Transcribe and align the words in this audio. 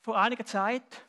vor 0.00 0.18
einiger 0.18 0.44
Zeit 0.44 1.04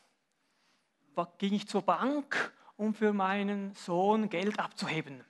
ging 1.38 1.54
ich 1.54 1.68
zur 1.68 1.82
Bank, 1.82 2.52
um 2.76 2.94
für 2.94 3.12
meinen 3.12 3.74
Sohn 3.74 4.28
Geld 4.28 4.58
abzuheben. 4.58 5.24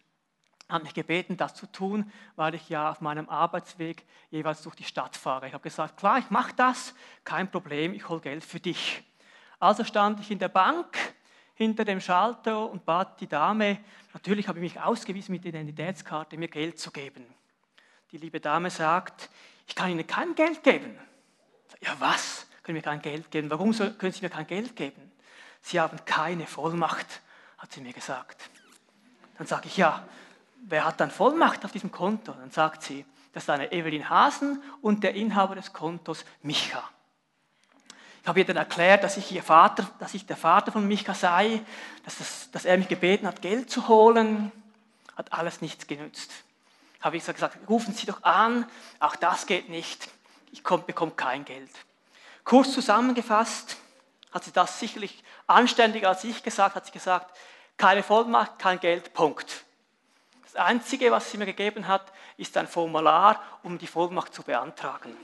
Hat 0.69 0.83
mich 0.83 0.95
gebeten, 0.95 1.37
das 1.37 1.55
zu 1.55 1.71
tun, 1.71 2.11
weil 2.35 2.55
ich 2.55 2.69
ja 2.69 2.91
auf 2.91 3.01
meinem 3.01 3.29
Arbeitsweg 3.29 4.07
jeweils 4.31 4.63
durch 4.63 4.75
die 4.75 4.85
Stadt 4.85 5.17
fahre. 5.17 5.47
Ich 5.49 5.53
habe 5.53 5.63
gesagt, 5.63 5.99
klar, 5.99 6.19
ich 6.19 6.31
mache 6.31 6.55
das, 6.57 6.95
kein 7.25 7.51
Problem, 7.51 7.93
ich 7.95 8.09
hole 8.09 8.21
Geld 8.21 8.45
für 8.45 8.61
dich. 8.61 9.03
Also 9.59 9.85
stand 9.85 10.21
ich 10.21 10.31
in 10.31 10.39
der 10.39 10.49
Bank 10.49 10.97
hinter 11.55 11.85
dem 11.85 12.01
Schalter 12.01 12.71
und 12.71 12.85
bat 12.85 13.21
die 13.21 13.27
Dame, 13.27 13.79
natürlich 14.15 14.49
habe 14.49 14.59
ich 14.59 14.75
mich 14.75 14.81
ausgewiesen 14.81 15.33
mit 15.33 15.45
der 15.45 15.51
Identitätskarte, 15.51 16.37
mir 16.37 16.49
Geld 16.49 16.79
zu 16.79 16.91
geben. 16.91 17.27
Die 18.11 18.17
liebe 18.17 18.41
Dame 18.41 18.71
sagt, 18.71 19.31
ich 19.67 19.75
kann 19.75 19.91
Ihnen 19.91 20.07
kein 20.07 20.35
Geld 20.35 20.63
geben. 20.63 20.99
Ja, 21.81 21.95
was? 21.99 22.47
Können 22.63 22.77
mir 22.77 22.83
kein 22.83 23.03
Geld 23.03 23.31
geben? 23.31 23.51
Warum 23.51 23.73
können 23.73 24.13
Sie 24.13 24.23
mir 24.23 24.31
kein 24.31 24.47
Geld 24.47 24.77
geben? 24.77 25.13
Sie 25.63 25.81
haben 25.81 26.05
keine 26.05 26.47
Vollmacht, 26.47 27.07
hat 27.59 27.73
sie 27.73 27.81
mir 27.81 27.93
gesagt. 27.93 28.51
Dann 29.39 29.47
sage 29.47 29.69
ich, 29.69 29.77
ja, 29.77 30.05
wer 30.67 30.85
hat 30.85 31.01
dann 31.01 31.11
Vollmacht 31.11 31.65
auf 31.65 31.73
diesem 31.73 31.93
Konto? 31.93 32.33
Dann 32.33 32.51
sagt 32.51 32.83
sie, 32.83 33.07
das 33.33 33.45
ist 33.45 33.51
eine 33.51 33.73
Evelyn 33.73 34.11
Hasen 34.11 34.63
und 34.83 35.05
der 35.05 35.15
Inhaber 35.15 35.55
des 35.55 35.73
Kontos 35.73 36.25
Micha. 36.43 36.83
Ich 38.23 38.29
habe 38.29 38.41
ihr 38.41 38.45
dann 38.45 38.57
erklärt, 38.57 39.03
dass 39.03 39.17
ich, 39.17 39.33
ihr 39.33 39.43
Vater, 39.43 39.89
dass 39.99 40.15
ich 40.15 40.27
der 40.27 40.37
Vater 40.37 40.71
von 40.71 40.87
Micha 40.87 41.15
sei, 41.15 41.63
dass, 42.05 42.19
das, 42.19 42.51
dass 42.53 42.65
er 42.65 42.77
mich 42.79 42.89
gebeten 42.89 43.27
hat, 43.27 43.43
Geld 43.43 43.71
zu 43.71 43.89
holen. 43.89 44.53
Hat 45.17 45.33
alles 45.33 45.61
nichts 45.61 45.87
genützt. 45.87 46.31
Habe 47.01 47.17
ich 47.17 47.27
gesagt, 47.27 47.59
rufen 47.69 47.95
Sie 47.95 48.07
doch 48.07 48.23
an, 48.23 48.67
auch 49.01 49.17
das 49.17 49.47
geht 49.47 49.69
nicht. 49.69 50.09
Ich 50.53 50.63
bekomme 50.63 51.13
kein 51.13 51.45
Geld. 51.45 51.71
Kurz 52.45 52.73
zusammengefasst 52.73 53.77
hat 54.33 54.45
sie 54.45 54.53
das 54.53 54.81
sicherlich 54.81 55.23
anständiger 55.47 56.09
als 56.09 56.25
ich 56.25 56.43
gesagt, 56.43 56.75
hat 56.75 56.87
sie 56.87 56.93
gesagt, 56.93 57.37
keine 57.77 58.03
Vollmacht, 58.03 58.59
kein 58.59 58.81
Geld, 58.81 59.13
Punkt. 59.13 59.65
Das 60.43 60.57
Einzige, 60.57 61.11
was 61.11 61.31
sie 61.31 61.39
mir 61.39 61.47
gegeben 61.47 61.89
hat, 61.89 62.13
ist 62.37 62.57
ein 62.57 62.67
Formular, 62.67 63.43
um 63.63 63.79
die 63.79 63.87
Vollmacht 63.87 64.35
zu 64.35 64.43
beantragen. 64.43 65.17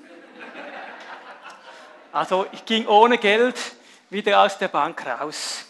Also 2.12 2.46
ich 2.52 2.64
ging 2.64 2.86
ohne 2.86 3.18
Geld 3.18 3.56
wieder 4.10 4.42
aus 4.42 4.56
der 4.58 4.68
Bank 4.68 5.06
raus. 5.06 5.66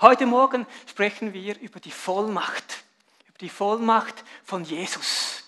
Heute 0.00 0.26
Morgen 0.26 0.66
sprechen 0.86 1.32
wir 1.32 1.58
über 1.60 1.80
die 1.80 1.90
Vollmacht, 1.90 2.84
über 3.28 3.38
die 3.38 3.48
Vollmacht 3.48 4.24
von 4.44 4.64
Jesus. 4.64 5.44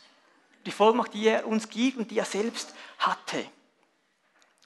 Die 0.66 0.72
Vollmacht, 0.72 1.14
die 1.14 1.26
er 1.26 1.46
uns 1.46 1.68
gibt 1.68 1.98
und 1.98 2.10
die 2.10 2.18
er 2.18 2.24
selbst 2.24 2.74
hatte. 2.98 3.44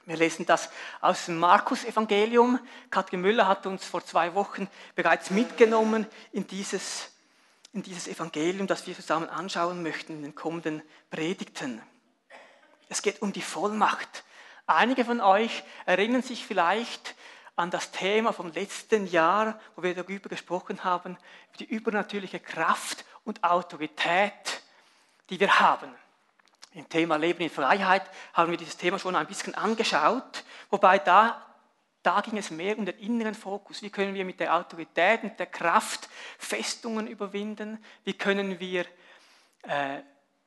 Wir 0.09 0.17
lesen 0.17 0.47
das 0.47 0.71
aus 1.01 1.27
dem 1.27 1.37
Markus-Evangelium. 1.37 2.59
Katrin 2.89 3.21
Müller 3.21 3.47
hat 3.47 3.67
uns 3.67 3.85
vor 3.85 4.03
zwei 4.03 4.33
Wochen 4.33 4.67
bereits 4.95 5.29
mitgenommen 5.29 6.07
in 6.31 6.47
dieses, 6.47 7.11
in 7.73 7.83
dieses 7.83 8.07
Evangelium, 8.07 8.65
das 8.65 8.87
wir 8.87 8.95
zusammen 8.95 9.29
anschauen 9.29 9.83
möchten 9.83 10.13
in 10.13 10.23
den 10.23 10.33
kommenden 10.33 10.81
Predigten. 11.11 11.79
Es 12.87 13.03
geht 13.03 13.21
um 13.21 13.33
die 13.33 13.43
Vollmacht. 13.43 14.23
Einige 14.65 15.05
von 15.05 15.21
euch 15.21 15.61
erinnern 15.85 16.23
sich 16.23 16.43
vielleicht 16.43 17.13
an 17.55 17.69
das 17.69 17.91
Thema 17.91 18.33
vom 18.33 18.51
letzten 18.51 19.05
Jahr, 19.05 19.59
wo 19.75 19.83
wir 19.83 19.93
darüber 19.93 20.27
gesprochen 20.27 20.83
haben, 20.83 21.19
die 21.59 21.65
übernatürliche 21.65 22.39
Kraft 22.39 23.05
und 23.25 23.43
Autorität, 23.43 24.63
die 25.29 25.39
wir 25.39 25.59
haben. 25.59 25.93
Im 26.73 26.87
Thema 26.87 27.15
Leben 27.15 27.41
in 27.41 27.49
Freiheit 27.49 28.03
haben 28.33 28.51
wir 28.51 28.57
dieses 28.57 28.77
Thema 28.77 28.99
schon 28.99 29.15
ein 29.15 29.25
bisschen 29.25 29.55
angeschaut, 29.55 30.43
wobei 30.69 30.99
da, 30.99 31.43
da 32.03 32.21
ging 32.21 32.37
es 32.37 32.51
mehr 32.51 32.77
um 32.77 32.85
den 32.85 32.97
inneren 32.99 33.33
Fokus. 33.33 33.81
Wie 33.81 33.89
können 33.89 34.13
wir 34.13 34.23
mit 34.23 34.39
der 34.39 34.55
Autorität 34.55 35.23
und 35.23 35.39
der 35.39 35.47
Kraft 35.47 36.07
Festungen 36.37 37.07
überwinden? 37.07 37.83
Wie 38.03 38.13
können 38.13 38.59
wir 38.59 38.85
äh, 39.63 40.01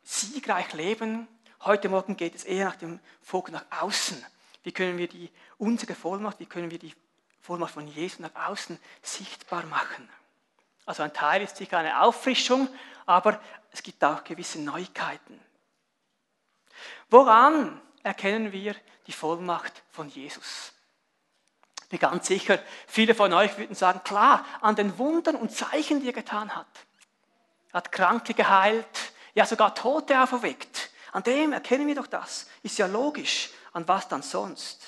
siegreich 0.04 0.72
leben? 0.74 1.26
Heute 1.62 1.88
Morgen 1.88 2.16
geht 2.16 2.36
es 2.36 2.44
eher 2.44 2.66
nach 2.66 2.76
dem 2.76 3.00
Fokus 3.20 3.52
nach 3.52 3.64
außen. 3.82 4.24
Wie 4.62 4.72
können 4.72 4.98
wir 4.98 5.08
die, 5.08 5.28
unsere 5.58 5.94
Vollmacht, 5.94 6.38
wie 6.38 6.46
können 6.46 6.70
wir 6.70 6.78
die 6.78 6.94
Vollmacht 7.40 7.74
von 7.74 7.88
Jesus 7.88 8.20
nach 8.20 8.48
außen 8.48 8.78
sichtbar 9.02 9.64
machen? 9.66 10.08
Also 10.86 11.02
ein 11.02 11.12
Teil 11.12 11.42
ist 11.42 11.56
sicher 11.56 11.78
eine 11.78 12.00
Auffrischung, 12.00 12.68
aber 13.06 13.40
es 13.72 13.82
gibt 13.82 14.02
auch 14.04 14.22
gewisse 14.22 14.60
Neuigkeiten. 14.60 15.40
Woran 17.10 17.80
erkennen 18.02 18.52
wir 18.52 18.74
die 19.06 19.12
Vollmacht 19.12 19.82
von 19.90 20.08
Jesus? 20.08 20.72
Ich 21.82 21.88
bin 21.88 21.98
ganz 21.98 22.26
sicher, 22.26 22.58
viele 22.86 23.14
von 23.14 23.32
euch 23.32 23.58
würden 23.58 23.74
sagen, 23.74 24.02
klar, 24.04 24.44
an 24.60 24.76
den 24.76 24.96
Wundern 24.98 25.36
und 25.36 25.52
Zeichen, 25.52 26.00
die 26.00 26.06
er 26.06 26.12
getan 26.14 26.54
hat. 26.54 26.66
Er 27.70 27.78
hat 27.78 27.92
Kranke 27.92 28.34
geheilt, 28.34 29.12
ja 29.34 29.44
sogar 29.46 29.74
Tote 29.74 30.20
auferweckt. 30.22 30.90
An 31.12 31.22
dem 31.22 31.52
erkennen 31.52 31.86
wir 31.86 31.94
doch 31.94 32.06
das. 32.06 32.48
Ist 32.62 32.78
ja 32.78 32.86
logisch. 32.86 33.50
An 33.72 33.86
was 33.86 34.08
dann 34.08 34.22
sonst? 34.22 34.82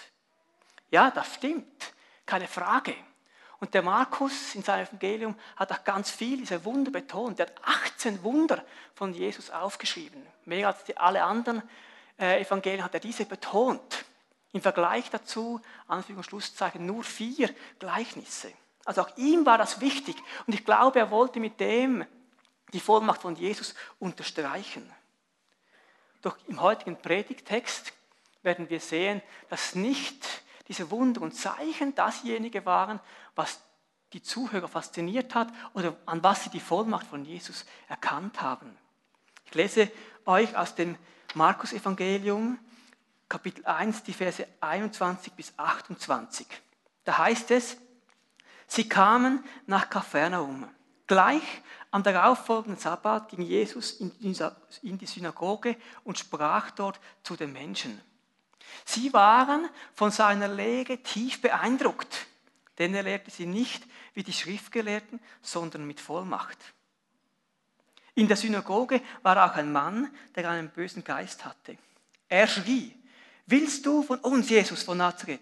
Ja, 0.90 1.10
das 1.10 1.34
stimmt. 1.34 1.92
Keine 2.24 2.48
Frage. 2.48 2.94
Und 3.60 3.74
der 3.74 3.82
Markus 3.82 4.54
in 4.54 4.62
seinem 4.62 4.86
Evangelium 4.86 5.36
hat 5.56 5.72
auch 5.72 5.84
ganz 5.84 6.10
viel 6.10 6.38
diese 6.38 6.64
Wunder 6.64 6.90
betont. 6.90 7.38
Er 7.40 7.46
hat 7.46 7.54
18 7.62 8.22
Wunder 8.22 8.64
von 8.94 9.14
Jesus 9.14 9.50
aufgeschrieben. 9.50 10.24
Mehr 10.44 10.68
als 10.68 10.84
die, 10.84 10.96
alle 10.96 11.22
anderen 11.22 11.62
äh, 12.18 12.40
Evangelien 12.40 12.84
hat 12.84 12.94
er 12.94 13.00
diese 13.00 13.24
betont. 13.24 14.04
Im 14.52 14.60
Vergleich 14.60 15.10
dazu, 15.10 15.60
Anführungs- 15.88 16.16
und 16.16 16.24
Schlusszeichen, 16.24 16.86
nur 16.86 17.02
vier 17.02 17.54
Gleichnisse. 17.78 18.52
Also 18.84 19.02
auch 19.02 19.16
ihm 19.16 19.46
war 19.46 19.58
das 19.58 19.80
wichtig. 19.80 20.16
Und 20.46 20.54
ich 20.54 20.64
glaube, 20.64 20.98
er 20.98 21.10
wollte 21.10 21.40
mit 21.40 21.58
dem 21.58 22.04
die 22.72 22.80
Vollmacht 22.80 23.22
von 23.22 23.36
Jesus 23.36 23.74
unterstreichen. 23.98 24.90
Doch 26.22 26.36
im 26.48 26.60
heutigen 26.60 27.00
Predigtext 27.00 27.92
werden 28.42 28.68
wir 28.70 28.80
sehen, 28.80 29.22
dass 29.48 29.74
nicht 29.74 30.42
diese 30.68 30.90
Wunder 30.90 31.20
und 31.20 31.32
Zeichen 31.32 31.94
dasjenige 31.94 32.64
waren, 32.64 33.00
was 33.34 33.60
die 34.12 34.22
Zuhörer 34.22 34.68
fasziniert 34.68 35.34
hat 35.34 35.48
oder 35.74 35.96
an 36.06 36.22
was 36.22 36.44
sie 36.44 36.50
die 36.50 36.60
Vollmacht 36.60 37.06
von 37.06 37.24
Jesus 37.24 37.64
erkannt 37.88 38.40
haben. 38.40 38.76
Ich 39.46 39.54
lese 39.54 39.90
euch 40.24 40.56
aus 40.56 40.74
dem 40.74 40.96
Markus 41.34 41.72
Evangelium, 41.72 42.58
Kapitel 43.28 43.66
1, 43.66 44.04
die 44.04 44.12
Verse 44.12 44.46
21 44.60 45.32
bis 45.32 45.52
28. 45.56 46.46
Da 47.04 47.18
heißt 47.18 47.50
es, 47.50 47.76
sie 48.66 48.88
kamen 48.88 49.44
nach 49.66 49.90
Kapernaum. 49.90 50.68
Gleich 51.06 51.42
am 51.90 52.02
darauffolgenden 52.02 52.80
Sabbat 52.80 53.28
ging 53.28 53.42
Jesus 53.42 54.00
in 54.00 54.98
die 54.98 55.06
Synagoge 55.06 55.76
und 56.04 56.18
sprach 56.18 56.70
dort 56.70 57.00
zu 57.22 57.36
den 57.36 57.52
Menschen. 57.52 58.00
Sie 58.84 59.12
waren 59.12 59.68
von 59.94 60.10
seiner 60.10 60.48
Lehre 60.48 60.98
tief 60.98 61.40
beeindruckt, 61.40 62.26
denn 62.78 62.94
er 62.94 63.02
lehrte 63.02 63.30
sie 63.30 63.46
nicht 63.46 63.84
wie 64.14 64.22
die 64.22 64.32
Schriftgelehrten, 64.32 65.20
sondern 65.40 65.86
mit 65.86 66.00
Vollmacht. 66.00 66.58
In 68.14 68.28
der 68.28 68.36
Synagoge 68.36 69.00
war 69.22 69.44
auch 69.44 69.56
ein 69.56 69.72
Mann, 69.72 70.14
der 70.34 70.48
einen 70.48 70.70
bösen 70.70 71.02
Geist 71.02 71.44
hatte. 71.44 71.76
Er 72.28 72.46
schrie, 72.46 72.94
willst 73.46 73.84
du 73.86 74.02
von 74.02 74.20
uns, 74.20 74.48
Jesus 74.48 74.82
von 74.82 74.98
Nazareth? 74.98 75.40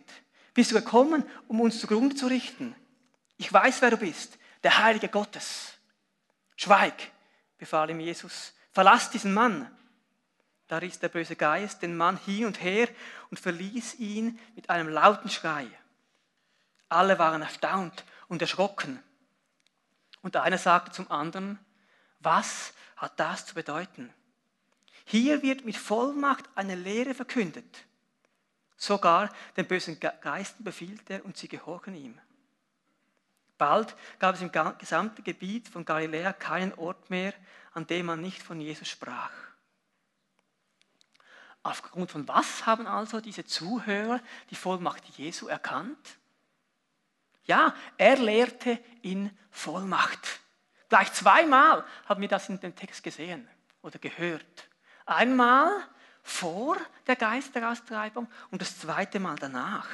Bist 0.54 0.70
du 0.70 0.76
gekommen, 0.76 1.24
um 1.48 1.60
uns 1.60 1.80
zugrunde 1.80 2.14
zu 2.14 2.26
richten? 2.26 2.74
Ich 3.36 3.52
weiß, 3.52 3.82
wer 3.82 3.90
du 3.90 3.96
bist, 3.96 4.38
der 4.62 4.78
Heilige 4.78 5.08
Gottes. 5.08 5.72
Schweig, 6.56 7.10
befahl 7.58 7.90
ihm 7.90 8.00
Jesus, 8.00 8.54
verlass 8.70 9.10
diesen 9.10 9.34
Mann. 9.34 9.70
Da 10.72 10.78
riss 10.78 10.98
der 10.98 11.10
böse 11.10 11.36
Geist 11.36 11.82
den 11.82 11.98
Mann 11.98 12.16
hin 12.16 12.46
und 12.46 12.62
her 12.62 12.88
und 13.28 13.38
verließ 13.38 13.96
ihn 13.96 14.40
mit 14.56 14.70
einem 14.70 14.88
lauten 14.88 15.28
Schrei. 15.28 15.66
Alle 16.88 17.18
waren 17.18 17.42
erstaunt 17.42 18.06
und 18.28 18.40
erschrocken. 18.40 18.98
Und 20.22 20.34
einer 20.34 20.56
sagte 20.56 20.90
zum 20.90 21.10
anderen, 21.10 21.58
was 22.20 22.72
hat 22.96 23.20
das 23.20 23.44
zu 23.44 23.54
bedeuten? 23.54 24.14
Hier 25.04 25.42
wird 25.42 25.66
mit 25.66 25.76
Vollmacht 25.76 26.48
eine 26.54 26.74
Lehre 26.74 27.12
verkündet. 27.12 27.84
Sogar 28.78 29.28
den 29.58 29.68
bösen 29.68 30.00
Geisten 30.00 30.64
befiehlt 30.64 31.10
er 31.10 31.22
und 31.26 31.36
sie 31.36 31.48
gehorchen 31.48 31.94
ihm. 31.94 32.18
Bald 33.58 33.94
gab 34.18 34.36
es 34.36 34.40
im 34.40 34.50
gesamten 34.78 35.22
Gebiet 35.22 35.68
von 35.68 35.84
Galiläa 35.84 36.32
keinen 36.32 36.72
Ort 36.78 37.10
mehr, 37.10 37.34
an 37.74 37.86
dem 37.86 38.06
man 38.06 38.22
nicht 38.22 38.42
von 38.42 38.58
Jesus 38.58 38.88
sprach. 38.88 39.51
Aufgrund 41.62 42.10
von 42.10 42.26
was 42.26 42.66
haben 42.66 42.86
also 42.86 43.20
diese 43.20 43.44
Zuhörer 43.44 44.20
die 44.50 44.56
Vollmacht 44.56 45.04
Jesu 45.16 45.46
erkannt? 45.46 46.18
Ja, 47.44 47.74
er 47.98 48.16
lehrte 48.16 48.82
in 49.02 49.36
Vollmacht. 49.50 50.40
Gleich 50.88 51.12
zweimal 51.12 51.84
haben 52.06 52.20
wir 52.20 52.28
das 52.28 52.48
in 52.48 52.60
dem 52.60 52.74
Text 52.74 53.02
gesehen 53.02 53.48
oder 53.80 53.98
gehört. 53.98 54.68
Einmal 55.06 55.70
vor 56.22 56.76
der 57.06 57.16
Geisteraustreibung 57.16 58.28
und 58.50 58.60
das 58.60 58.78
zweite 58.78 59.18
Mal 59.18 59.36
danach. 59.36 59.88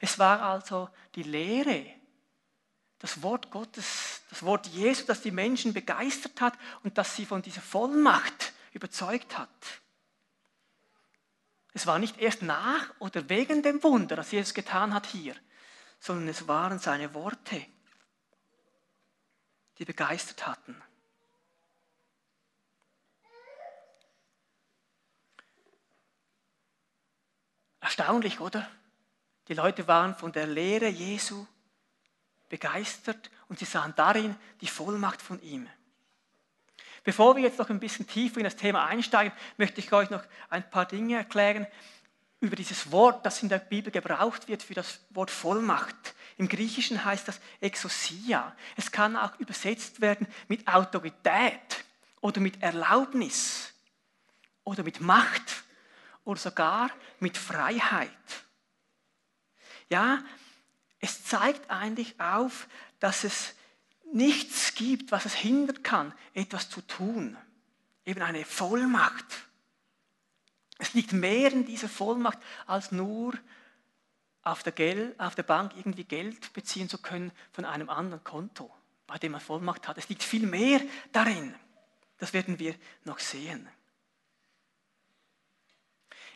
Es 0.00 0.18
war 0.18 0.42
also 0.42 0.90
die 1.14 1.22
Lehre, 1.22 1.86
das 2.98 3.22
Wort 3.22 3.50
Gottes, 3.50 4.22
das 4.30 4.42
Wort 4.42 4.66
Jesu, 4.68 5.04
das 5.06 5.22
die 5.22 5.30
Menschen 5.30 5.72
begeistert 5.72 6.40
hat 6.40 6.54
und 6.82 6.96
das 6.98 7.16
sie 7.16 7.26
von 7.26 7.42
dieser 7.42 7.60
Vollmacht 7.60 8.45
überzeugt 8.76 9.36
hat. 9.38 9.80
Es 11.72 11.86
war 11.86 11.98
nicht 11.98 12.18
erst 12.18 12.42
nach 12.42 12.94
oder 13.00 13.28
wegen 13.28 13.62
dem 13.62 13.82
Wunder, 13.82 14.16
das 14.16 14.30
Jesus 14.30 14.54
getan 14.54 14.94
hat 14.94 15.06
hier, 15.06 15.34
sondern 15.98 16.28
es 16.28 16.46
waren 16.46 16.78
seine 16.78 17.12
Worte, 17.14 17.66
die 19.78 19.84
begeistert 19.84 20.46
hatten. 20.46 20.80
Erstaunlich, 27.80 28.40
oder? 28.40 28.68
Die 29.48 29.54
Leute 29.54 29.86
waren 29.86 30.14
von 30.16 30.32
der 30.32 30.46
Lehre 30.46 30.88
Jesu 30.88 31.46
begeistert 32.48 33.30
und 33.48 33.58
sie 33.58 33.64
sahen 33.64 33.94
darin 33.96 34.36
die 34.60 34.66
Vollmacht 34.66 35.22
von 35.22 35.40
ihm. 35.42 35.68
Bevor 37.06 37.36
wir 37.36 37.44
jetzt 37.44 37.60
noch 37.60 37.70
ein 37.70 37.78
bisschen 37.78 38.08
tiefer 38.08 38.38
in 38.38 38.44
das 38.44 38.56
Thema 38.56 38.84
einsteigen, 38.84 39.32
möchte 39.58 39.78
ich 39.78 39.92
euch 39.92 40.10
noch 40.10 40.24
ein 40.50 40.68
paar 40.68 40.86
Dinge 40.86 41.16
erklären 41.16 41.68
über 42.40 42.56
dieses 42.56 42.90
Wort, 42.90 43.24
das 43.24 43.44
in 43.44 43.48
der 43.48 43.60
Bibel 43.60 43.92
gebraucht 43.92 44.48
wird 44.48 44.64
für 44.64 44.74
das 44.74 44.98
Wort 45.10 45.30
Vollmacht. 45.30 45.94
Im 46.36 46.48
Griechischen 46.48 47.04
heißt 47.04 47.28
das 47.28 47.40
Exousia. 47.60 48.56
Es 48.76 48.90
kann 48.90 49.16
auch 49.16 49.38
übersetzt 49.38 50.00
werden 50.00 50.26
mit 50.48 50.66
Autorität 50.66 51.84
oder 52.20 52.40
mit 52.40 52.60
Erlaubnis 52.60 53.72
oder 54.64 54.82
mit 54.82 55.00
Macht 55.00 55.62
oder 56.24 56.40
sogar 56.40 56.90
mit 57.20 57.38
Freiheit. 57.38 58.10
Ja, 59.90 60.24
es 60.98 61.24
zeigt 61.24 61.70
eigentlich 61.70 62.18
auf, 62.18 62.66
dass 62.98 63.22
es 63.22 63.55
nichts 64.12 64.74
gibt, 64.74 65.12
was 65.12 65.24
es 65.24 65.34
hindern 65.34 65.82
kann, 65.82 66.14
etwas 66.34 66.68
zu 66.70 66.80
tun. 66.80 67.36
Eben 68.04 68.22
eine 68.22 68.44
Vollmacht. 68.44 69.26
Es 70.78 70.94
liegt 70.94 71.12
mehr 71.12 71.52
in 71.52 71.64
dieser 71.64 71.88
Vollmacht, 71.88 72.38
als 72.66 72.92
nur 72.92 73.34
auf 74.42 74.62
der, 74.62 74.72
Geld, 74.72 75.18
auf 75.18 75.34
der 75.34 75.42
Bank 75.42 75.72
irgendwie 75.76 76.04
Geld 76.04 76.52
beziehen 76.52 76.88
zu 76.88 76.98
können 76.98 77.32
von 77.52 77.64
einem 77.64 77.90
anderen 77.90 78.22
Konto, 78.22 78.72
bei 79.06 79.18
dem 79.18 79.32
man 79.32 79.40
Vollmacht 79.40 79.88
hat. 79.88 79.98
Es 79.98 80.08
liegt 80.08 80.22
viel 80.22 80.46
mehr 80.46 80.80
darin. 81.12 81.54
Das 82.18 82.32
werden 82.32 82.58
wir 82.58 82.74
noch 83.04 83.18
sehen. 83.18 83.68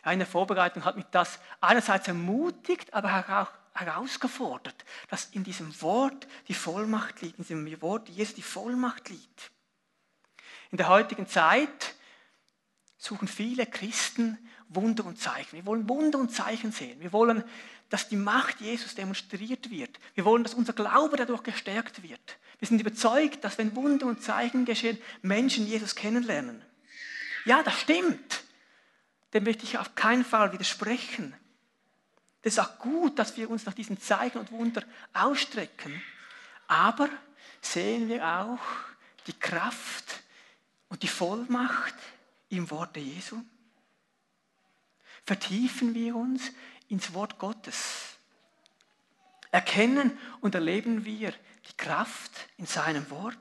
Eine 0.03 0.25
Vorbereitung 0.25 0.83
hat 0.83 0.97
mich 0.97 1.05
das 1.11 1.39
einerseits 1.59 2.07
ermutigt, 2.07 2.93
aber 2.93 3.41
auch 3.41 3.60
herausgefordert, 3.73 4.85
dass 5.09 5.29
in 5.31 5.43
diesem 5.43 5.81
Wort 5.81 6.27
die 6.47 6.53
Vollmacht 6.53 7.21
liegt, 7.21 7.39
in 7.39 7.43
diesem 7.45 7.81
Wort 7.81 8.09
Jesu 8.09 8.33
die 8.35 8.41
Vollmacht 8.41 9.09
liegt. 9.09 9.51
In 10.71 10.77
der 10.77 10.87
heutigen 10.87 11.27
Zeit 11.27 11.95
suchen 12.97 13.27
viele 13.27 13.65
Christen 13.65 14.37
Wunder 14.69 15.05
und 15.05 15.19
Zeichen. 15.19 15.57
Wir 15.57 15.65
wollen 15.65 15.89
Wunder 15.89 16.17
und 16.17 16.31
Zeichen 16.31 16.71
sehen. 16.71 16.99
Wir 17.01 17.11
wollen, 17.11 17.43
dass 17.89 18.07
die 18.07 18.15
Macht 18.15 18.61
Jesus 18.61 18.95
demonstriert 18.95 19.69
wird. 19.69 19.99
Wir 20.13 20.23
wollen, 20.23 20.43
dass 20.43 20.53
unser 20.53 20.71
Glaube 20.71 21.17
dadurch 21.17 21.43
gestärkt 21.43 22.03
wird. 22.03 22.37
Wir 22.59 22.67
sind 22.67 22.79
überzeugt, 22.79 23.43
dass 23.43 23.57
wenn 23.57 23.75
Wunder 23.75 24.05
und 24.05 24.23
Zeichen 24.23 24.63
geschehen, 24.63 24.97
Menschen 25.21 25.67
Jesus 25.67 25.95
kennenlernen. 25.95 26.61
Ja, 27.43 27.63
das 27.63 27.81
stimmt 27.81 28.43
dem 29.33 29.43
möchte 29.43 29.63
ich 29.63 29.77
auf 29.77 29.95
keinen 29.95 30.25
Fall 30.25 30.53
widersprechen. 30.53 31.33
Das 32.41 32.53
ist 32.53 32.59
auch 32.59 32.79
gut, 32.79 33.19
dass 33.19 33.37
wir 33.37 33.49
uns 33.49 33.65
nach 33.65 33.73
diesen 33.73 33.99
Zeichen 33.99 34.39
und 34.39 34.51
Wunder 34.51 34.83
ausstrecken. 35.13 36.01
Aber 36.67 37.09
sehen 37.61 38.09
wir 38.09 38.25
auch 38.25 38.59
die 39.27 39.37
Kraft 39.37 40.23
und 40.89 41.03
die 41.03 41.07
Vollmacht 41.07 41.95
im 42.49 42.69
Worte 42.71 42.99
Jesu? 42.99 43.41
Vertiefen 45.25 45.93
wir 45.93 46.15
uns 46.15 46.51
ins 46.87 47.13
Wort 47.13 47.37
Gottes. 47.37 48.17
Erkennen 49.51 50.17
und 50.39 50.55
erleben 50.55 51.05
wir 51.05 51.33
die 51.67 51.77
Kraft 51.77 52.31
in 52.57 52.65
seinem 52.65 53.09
Wort. 53.11 53.37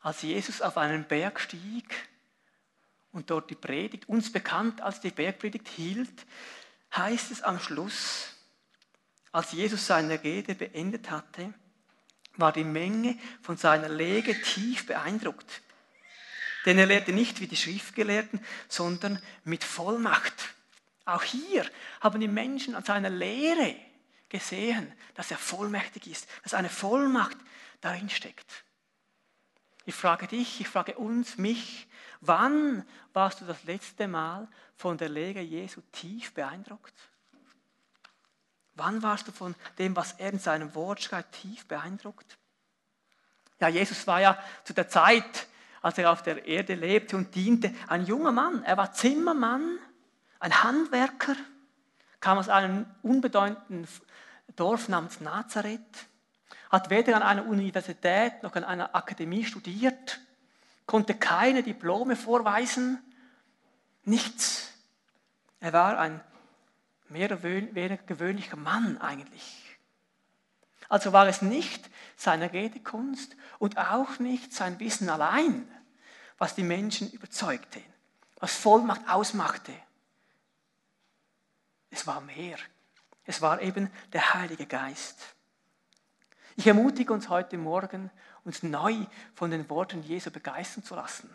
Als 0.00 0.22
Jesus 0.22 0.62
auf 0.62 0.76
einen 0.76 1.06
Berg 1.06 1.38
stieg, 1.38 2.08
und 3.12 3.30
dort 3.30 3.50
die 3.50 3.54
Predigt, 3.54 4.08
uns 4.08 4.32
bekannt 4.32 4.80
als 4.80 5.00
die 5.00 5.10
Bergpredigt, 5.10 5.68
hielt, 5.68 6.26
heißt 6.96 7.30
es 7.30 7.42
am 7.42 7.60
Schluss, 7.60 8.34
als 9.32 9.52
Jesus 9.52 9.86
seine 9.86 10.22
Rede 10.22 10.54
beendet 10.54 11.10
hatte, 11.10 11.52
war 12.36 12.52
die 12.52 12.64
Menge 12.64 13.18
von 13.42 13.56
seiner 13.56 13.88
Lehre 13.88 14.34
tief 14.34 14.86
beeindruckt. 14.86 15.62
Denn 16.64 16.78
er 16.78 16.86
lehrte 16.86 17.12
nicht 17.12 17.40
wie 17.40 17.46
die 17.46 17.56
Schriftgelehrten, 17.56 18.40
sondern 18.68 19.20
mit 19.44 19.64
Vollmacht. 19.64 20.54
Auch 21.04 21.22
hier 21.22 21.68
haben 22.00 22.20
die 22.20 22.28
Menschen 22.28 22.74
an 22.74 22.84
seiner 22.84 23.10
Lehre 23.10 23.74
gesehen, 24.28 24.92
dass 25.14 25.30
er 25.30 25.38
vollmächtig 25.38 26.06
ist, 26.06 26.28
dass 26.42 26.54
eine 26.54 26.68
Vollmacht 26.68 27.36
darin 27.80 28.10
steckt. 28.10 28.64
Ich 29.86 29.94
frage 29.94 30.26
dich, 30.26 30.60
ich 30.60 30.68
frage 30.68 30.98
uns, 30.98 31.38
mich, 31.38 31.87
Wann 32.20 32.84
warst 33.12 33.40
du 33.40 33.44
das 33.44 33.64
letzte 33.64 34.08
Mal 34.08 34.48
von 34.76 34.98
der 34.98 35.08
Lehre 35.08 35.40
Jesu 35.40 35.80
tief 35.92 36.34
beeindruckt? 36.34 36.94
Wann 38.74 39.02
warst 39.02 39.28
du 39.28 39.32
von 39.32 39.54
dem, 39.78 39.96
was 39.96 40.12
er 40.12 40.32
in 40.32 40.38
seinem 40.38 40.74
Wort 40.74 41.02
schreibt, 41.02 41.32
tief 41.42 41.66
beeindruckt? 41.66 42.38
Ja, 43.60 43.68
Jesus 43.68 44.06
war 44.06 44.20
ja 44.20 44.38
zu 44.64 44.72
der 44.72 44.88
Zeit, 44.88 45.48
als 45.82 45.98
er 45.98 46.12
auf 46.12 46.22
der 46.22 46.46
Erde 46.46 46.74
lebte 46.74 47.16
und 47.16 47.34
diente, 47.34 47.74
ein 47.88 48.06
junger 48.06 48.32
Mann. 48.32 48.62
Er 48.62 48.76
war 48.76 48.92
Zimmermann, 48.92 49.78
ein 50.38 50.62
Handwerker, 50.62 51.34
kam 52.20 52.38
aus 52.38 52.48
einem 52.48 52.86
unbedeutenden 53.02 53.88
Dorf 54.54 54.88
namens 54.88 55.20
Nazareth, 55.20 56.06
hat 56.70 56.90
weder 56.90 57.16
an 57.16 57.22
einer 57.22 57.46
Universität 57.46 58.42
noch 58.42 58.54
an 58.54 58.64
einer 58.64 58.94
Akademie 58.94 59.44
studiert, 59.44 60.20
konnte 60.88 61.14
keine 61.14 61.62
Diplome 61.62 62.16
vorweisen, 62.16 62.98
nichts. 64.04 64.72
Er 65.60 65.74
war 65.74 65.98
ein 65.98 66.20
mehr 67.10 67.26
oder 67.26 67.96
gewöhnlicher 67.98 68.56
Mann 68.56 68.98
eigentlich. 68.98 69.78
Also 70.88 71.12
war 71.12 71.28
es 71.28 71.42
nicht 71.42 71.90
seine 72.16 72.54
Redekunst 72.54 73.36
und 73.58 73.76
auch 73.76 74.18
nicht 74.18 74.54
sein 74.54 74.80
Wissen 74.80 75.10
allein, 75.10 75.70
was 76.38 76.54
die 76.54 76.62
Menschen 76.62 77.10
überzeugte, 77.12 77.82
was 78.36 78.56
Vollmacht 78.56 79.02
ausmachte. 79.10 79.74
Es 81.90 82.06
war 82.06 82.22
mehr. 82.22 82.56
Es 83.24 83.42
war 83.42 83.60
eben 83.60 83.90
der 84.14 84.32
Heilige 84.32 84.64
Geist. 84.64 85.34
Ich 86.56 86.66
ermutige 86.66 87.12
uns 87.12 87.28
heute 87.28 87.58
Morgen, 87.58 88.10
uns 88.48 88.62
neu 88.62 89.06
von 89.34 89.50
den 89.50 89.68
Worten 89.70 90.02
Jesu 90.02 90.30
begeistern 90.30 90.82
zu 90.82 90.94
lassen, 90.94 91.30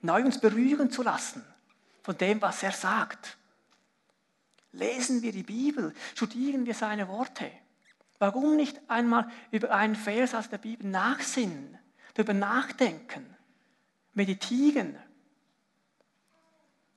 neu 0.00 0.24
uns 0.24 0.40
berühren 0.40 0.90
zu 0.90 1.02
lassen 1.02 1.44
von 2.02 2.16
dem, 2.16 2.40
was 2.42 2.62
er 2.62 2.72
sagt. 2.72 3.36
Lesen 4.72 5.22
wir 5.22 5.32
die 5.32 5.42
Bibel, 5.42 5.94
studieren 6.14 6.66
wir 6.66 6.74
seine 6.74 7.06
Worte. 7.08 7.50
Warum 8.18 8.56
nicht 8.56 8.80
einmal 8.88 9.30
über 9.50 9.70
einen 9.70 9.94
Vers 9.94 10.34
aus 10.34 10.48
der 10.48 10.58
Bibel 10.58 10.88
nachsinnen, 10.88 11.78
darüber 12.14 12.34
nachdenken, 12.34 13.36
meditieren 14.14 14.96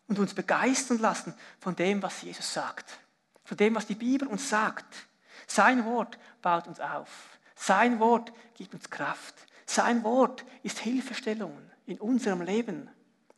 und 0.08 0.18
uns 0.18 0.34
begeistern 0.34 1.00
lassen 1.00 1.34
von 1.60 1.76
dem, 1.76 2.02
was 2.02 2.22
Jesus 2.22 2.54
sagt, 2.54 3.00
von 3.44 3.58
dem, 3.58 3.76
was 3.76 3.86
die 3.86 3.96
Bibel 3.96 4.28
uns 4.28 4.50
sagt. 4.50 5.08
Sein 5.46 5.86
Wort 5.86 6.18
baut 6.42 6.68
uns 6.68 6.80
auf. 6.80 7.38
Sein 7.62 8.00
Wort 8.00 8.34
gibt 8.56 8.74
uns 8.74 8.90
Kraft. 8.90 9.36
Sein 9.68 10.04
Wort 10.04 10.44
ist 10.64 10.80
Hilfestellung 10.80 11.56
in 11.86 12.00
unserem 12.00 12.42
Leben, 12.42 12.90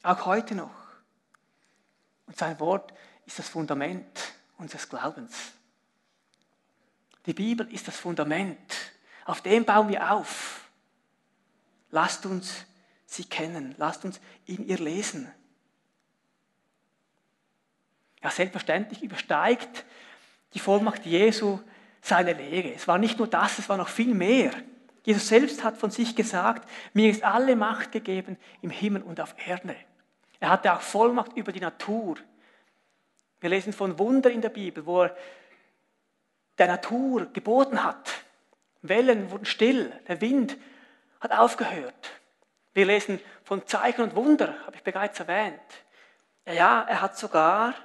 auch 0.02 0.26
heute 0.26 0.56
noch. 0.56 0.74
Und 2.26 2.38
sein 2.38 2.58
Wort 2.62 2.94
ist 3.26 3.38
das 3.38 3.50
Fundament 3.50 4.34
unseres 4.58 4.88
Glaubens. 4.88 5.36
Die 7.26 7.34
Bibel 7.34 7.70
ist 7.70 7.90
das 7.90 7.98
Fundament. 7.98 8.94
Auf 9.26 9.42
dem 9.42 9.66
bauen 9.66 9.90
wir 9.90 10.14
auf. 10.14 10.70
Lasst 11.92 12.26
uns 12.26 12.66
sie 13.06 13.26
kennen. 13.26 13.76
Lasst 13.78 14.06
uns 14.06 14.22
in 14.46 14.66
ihr 14.66 14.78
lesen. 14.78 15.30
Ja, 18.22 18.32
selbstverständlich 18.32 19.04
übersteigt 19.04 19.84
die 20.54 20.60
Vollmacht 20.60 21.06
Jesu 21.06 21.60
seine 22.04 22.34
Lehre. 22.34 22.74
Es 22.74 22.88
war 22.88 22.98
nicht 22.98 23.18
nur 23.18 23.28
das, 23.28 23.58
es 23.58 23.70
war 23.70 23.78
noch 23.78 23.88
viel 23.88 24.14
mehr. 24.14 24.52
Jesus 25.06 25.28
selbst 25.30 25.64
hat 25.64 25.78
von 25.78 25.90
sich 25.90 26.16
gesagt, 26.16 26.70
mir 26.94 27.10
ist 27.10 27.24
alle 27.24 27.56
Macht 27.56 27.94
gegeben 27.94 28.38
im 28.62 28.70
Himmel 28.70 29.02
und 29.02 29.22
auf 29.22 29.36
Erde. 29.48 29.76
Er 30.40 30.50
hatte 30.50 30.74
auch 30.74 30.82
Vollmacht 30.82 31.34
über 31.38 31.54
die 31.54 31.62
Natur. 31.62 32.18
Wir 33.40 33.50
lesen 33.50 33.72
von 33.72 33.98
Wunder 33.98 34.30
in 34.30 34.42
der 34.42 34.50
Bibel, 34.50 34.86
wo 34.86 35.04
er 35.04 35.16
der 36.58 36.68
Natur 36.68 37.28
geboten 37.32 37.84
hat. 37.84 38.12
Wellen 38.82 39.32
wurden 39.32 39.46
still, 39.46 39.92
der 40.08 40.20
Wind 40.20 40.58
hat 41.22 41.32
aufgehört. 41.32 42.12
Wir 42.74 42.86
lesen 42.86 43.20
von 43.46 43.66
Zeichen 43.66 44.02
und 44.02 44.16
Wunder, 44.16 44.56
habe 44.66 44.76
ich 44.76 44.84
bereits 44.84 45.22
erwähnt. 45.22 45.62
Ja, 46.46 46.82
er 46.82 47.02
hat 47.02 47.18
sogar 47.18 47.76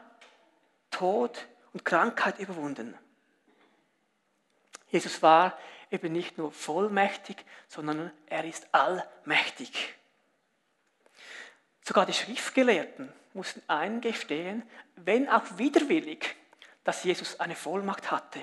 Tod 0.91 1.47
und 1.73 1.85
Krankheit 1.85 2.41
überwunden. 2.41 2.95
Jesus 4.90 5.23
war 5.23 5.59
eben 5.90 6.12
nicht 6.12 6.38
nur 6.38 6.52
vollmächtig, 6.52 7.37
sondern 7.66 8.12
er 8.26 8.45
ist 8.45 8.66
allmächtig. 8.73 9.95
Sogar 11.83 12.07
die 12.07 12.12
Schriftgelehrten 12.12 13.12
mussten 13.33 13.62
eingestehen, 13.68 14.62
wenn 14.97 15.28
auch 15.28 15.45
widerwillig, 15.57 16.37
dass 16.85 17.04
Jesus 17.04 17.40
eine 17.40 17.54
Vollmacht 17.54 18.11
hatte. 18.11 18.40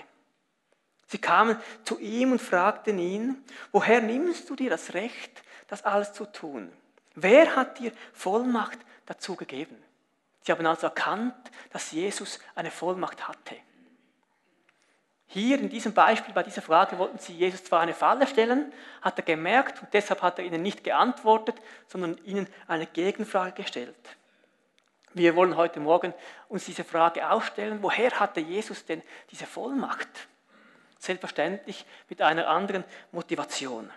Sie 1.08 1.20
kamen 1.20 1.60
zu 1.84 2.00
ihm 2.00 2.32
und 2.32 2.42
fragten 2.42 2.98
ihn, 2.98 3.44
woher 3.72 4.02
nimmst 4.02 4.50
du 4.50 4.56
dir 4.56 4.70
das 4.70 4.94
Recht, 4.94 5.44
das 5.68 5.84
alles 5.84 6.14
zu 6.14 6.26
tun? 6.26 6.72
Wer 7.14 7.56
hat 7.56 7.80
dir 7.80 7.92
Vollmacht 8.14 8.80
dazu 9.06 9.36
gegeben? 9.36 9.78
Sie 10.42 10.52
haben 10.52 10.66
also 10.66 10.88
erkannt, 10.88 11.36
dass 11.72 11.92
Jesus 11.92 12.40
eine 12.56 12.72
Vollmacht 12.72 13.28
hatte. 13.28 13.56
Hier 15.28 15.60
in 15.60 15.70
diesem 15.70 15.94
Beispiel, 15.94 16.34
bei 16.34 16.44
dieser 16.44 16.62
Frage, 16.62 16.98
wollten 16.98 17.18
sie 17.18 17.34
Jesus 17.34 17.64
zwar 17.64 17.82
eine 17.82 17.94
Falle 17.94 18.28
stellen, 18.28 18.72
hat 19.02 19.18
er 19.18 19.26
gemerkt 19.26 19.82
und 19.82 19.94
deshalb 19.94 20.22
hat 20.22 20.40
er 20.40 20.46
ihnen 20.46 20.62
nicht 20.62 20.84
geantwortet, 20.84 21.56
sondern 21.88 22.18
ihnen 22.26 22.48
eine 22.68 22.86
Gegenfrage 22.86 23.64
gestellt. 23.64 23.96
Wir 25.14 25.36
wollen 25.36 25.56
heute 25.56 25.80
Morgen 25.80 26.14
uns 26.50 26.66
diese 26.66 26.84
Frage 26.84 27.30
auch 27.30 27.42
stellen, 27.42 27.82
woher 27.82 28.12
hatte 28.20 28.42
Jesus 28.42 28.86
denn 28.86 29.02
diese 29.32 29.46
Vollmacht? 29.46 30.10
Selbstverständlich 31.00 31.86
mit 32.10 32.22
einer 32.22 32.48
anderen 32.48 32.84
Motivation. 33.12 33.90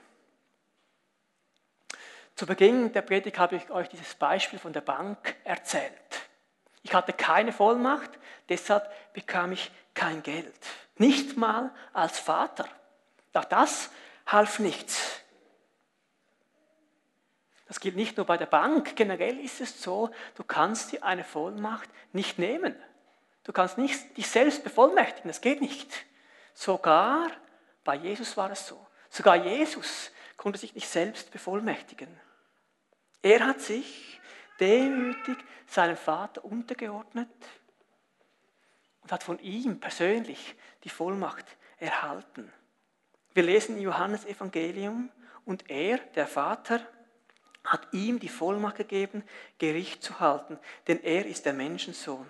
Zu 2.37 2.47
Beginn 2.47 2.93
der 2.93 3.03
Predigt 3.03 3.37
habe 3.39 3.57
ich 3.57 3.69
euch 3.69 3.89
dieses 3.89 4.15
Beispiel 4.15 4.61
von 4.61 4.73
der 4.73 4.81
Bank 4.81 5.35
erzählt. 5.43 5.93
Ich 6.85 6.95
hatte 6.95 7.13
keine 7.13 7.53
Vollmacht, 7.53 8.11
deshalb 8.49 8.89
bekam 9.13 9.51
ich 9.51 9.73
kein 9.95 10.23
Geld. 10.23 10.55
Nicht 10.99 11.37
mal 11.37 11.73
als 11.93 12.19
Vater. 12.19 12.69
Auch 13.35 13.45
das 13.45 13.91
half 14.27 14.59
nichts. 14.59 15.21
Das 17.67 17.81
gilt 17.81 17.97
nicht 17.97 18.17
nur 18.17 18.27
bei 18.27 18.37
der 18.37 18.47
Bank, 18.47 18.97
generell 18.97 19.39
ist 19.39 19.61
es 19.61 19.83
so, 19.83 20.11
du 20.37 20.43
kannst 20.43 20.93
dir 20.93 21.05
eine 21.05 21.23
Vollmacht 21.23 21.89
nicht 22.13 22.39
nehmen. 22.39 22.75
Du 23.45 23.53
kannst 23.53 23.79
nicht 23.79 24.17
dich 24.17 24.27
selbst 24.27 24.65
bevollmächtigen, 24.65 25.29
das 25.29 25.41
geht 25.41 25.61
nicht. 25.61 25.91
Sogar 26.55 27.31
bei 27.85 27.95
Jesus 27.95 28.37
war 28.37 28.51
es 28.51 28.67
so. 28.67 28.85
Sogar 29.11 29.37
Jesus 29.37 30.11
konnte 30.37 30.59
sich 30.59 30.75
nicht 30.75 30.89
selbst 30.89 31.31
bevollmächtigen. 31.31 32.09
Er 33.23 33.47
hat 33.47 33.61
sich 33.61 34.21
demütig 34.61 35.37
seinem 35.67 35.97
Vater 35.97 36.45
untergeordnet 36.45 37.29
und 39.09 39.13
hat 39.13 39.23
von 39.23 39.39
ihm 39.39 39.81
persönlich 39.81 40.55
die 40.85 40.91
Vollmacht 40.91 41.47
erhalten. 41.79 42.53
Wir 43.33 43.43
lesen 43.43 43.79
im 43.79 43.83
Johannes 43.83 44.27
Evangelium 44.27 45.09
und 45.47 45.71
er, 45.71 45.97
der 46.15 46.27
Vater, 46.27 46.87
hat 47.65 47.89
ihm 47.93 48.19
die 48.19 48.29
Vollmacht 48.29 48.77
gegeben, 48.77 49.23
Gericht 49.57 50.03
zu 50.03 50.21
halten, 50.21 50.59
denn 50.89 51.03
er 51.03 51.25
ist 51.25 51.47
der 51.47 51.55
Menschensohn. 51.55 52.27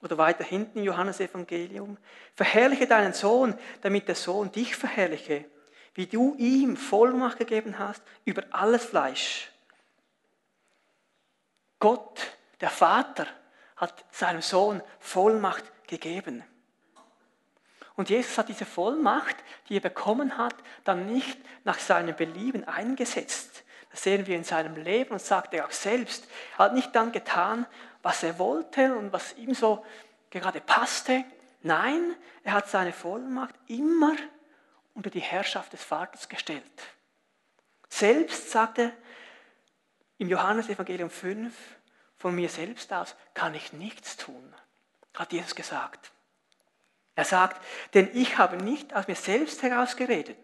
Oder 0.00 0.16
weiter 0.16 0.44
hinten 0.44 0.78
im 0.78 0.84
Johannesevangelium. 0.84 1.98
Verherrliche 2.36 2.86
deinen 2.86 3.12
Sohn, 3.12 3.58
damit 3.80 4.06
der 4.06 4.14
Sohn 4.14 4.52
dich 4.52 4.76
verherrliche, 4.76 5.44
wie 5.94 6.06
du 6.06 6.36
ihm 6.36 6.76
Vollmacht 6.76 7.38
gegeben 7.38 7.80
hast 7.80 8.02
über 8.24 8.44
alles 8.52 8.84
Fleisch. 8.84 9.50
Gott, 11.80 12.20
der 12.60 12.70
Vater, 12.70 13.26
hat 13.76 14.04
seinem 14.10 14.42
Sohn 14.42 14.82
Vollmacht 14.98 15.64
gegeben. 15.86 16.44
Und 17.96 18.10
Jesus 18.10 18.38
hat 18.38 18.48
diese 18.48 18.64
Vollmacht, 18.64 19.36
die 19.68 19.76
er 19.76 19.80
bekommen 19.80 20.36
hat, 20.36 20.54
dann 20.84 21.06
nicht 21.06 21.38
nach 21.64 21.78
seinem 21.78 22.16
Belieben 22.16 22.64
eingesetzt. 22.64 23.64
Das 23.90 24.02
sehen 24.02 24.26
wir 24.26 24.36
in 24.36 24.42
seinem 24.42 24.74
Leben 24.74 25.12
und 25.12 25.22
sagt 25.22 25.54
er 25.54 25.66
auch 25.66 25.70
selbst. 25.70 26.26
Er 26.54 26.64
hat 26.64 26.74
nicht 26.74 26.94
dann 26.96 27.12
getan, 27.12 27.66
was 28.02 28.24
er 28.24 28.38
wollte 28.40 28.96
und 28.96 29.12
was 29.12 29.36
ihm 29.36 29.54
so 29.54 29.84
gerade 30.30 30.60
passte. 30.60 31.24
Nein, 31.62 32.16
er 32.42 32.54
hat 32.54 32.68
seine 32.68 32.92
Vollmacht 32.92 33.54
immer 33.68 34.16
unter 34.94 35.10
die 35.10 35.20
Herrschaft 35.20 35.72
des 35.72 35.84
Vaters 35.84 36.28
gestellt. 36.28 36.62
Selbst 37.88 38.50
sagt 38.50 38.78
er 38.78 38.92
im 40.18 40.28
Johannesevangelium 40.28 41.10
5, 41.10 41.54
von 42.24 42.34
mir 42.34 42.48
selbst 42.48 42.90
aus 42.90 43.16
kann 43.34 43.54
ich 43.54 43.74
nichts 43.74 44.16
tun, 44.16 44.54
hat 45.12 45.34
Jesus 45.34 45.54
gesagt. 45.54 46.10
Er 47.14 47.26
sagt, 47.26 47.62
denn 47.92 48.08
ich 48.14 48.38
habe 48.38 48.56
nicht 48.56 48.96
aus 48.96 49.06
mir 49.08 49.14
selbst 49.14 49.62
herausgeredet. 49.62 50.38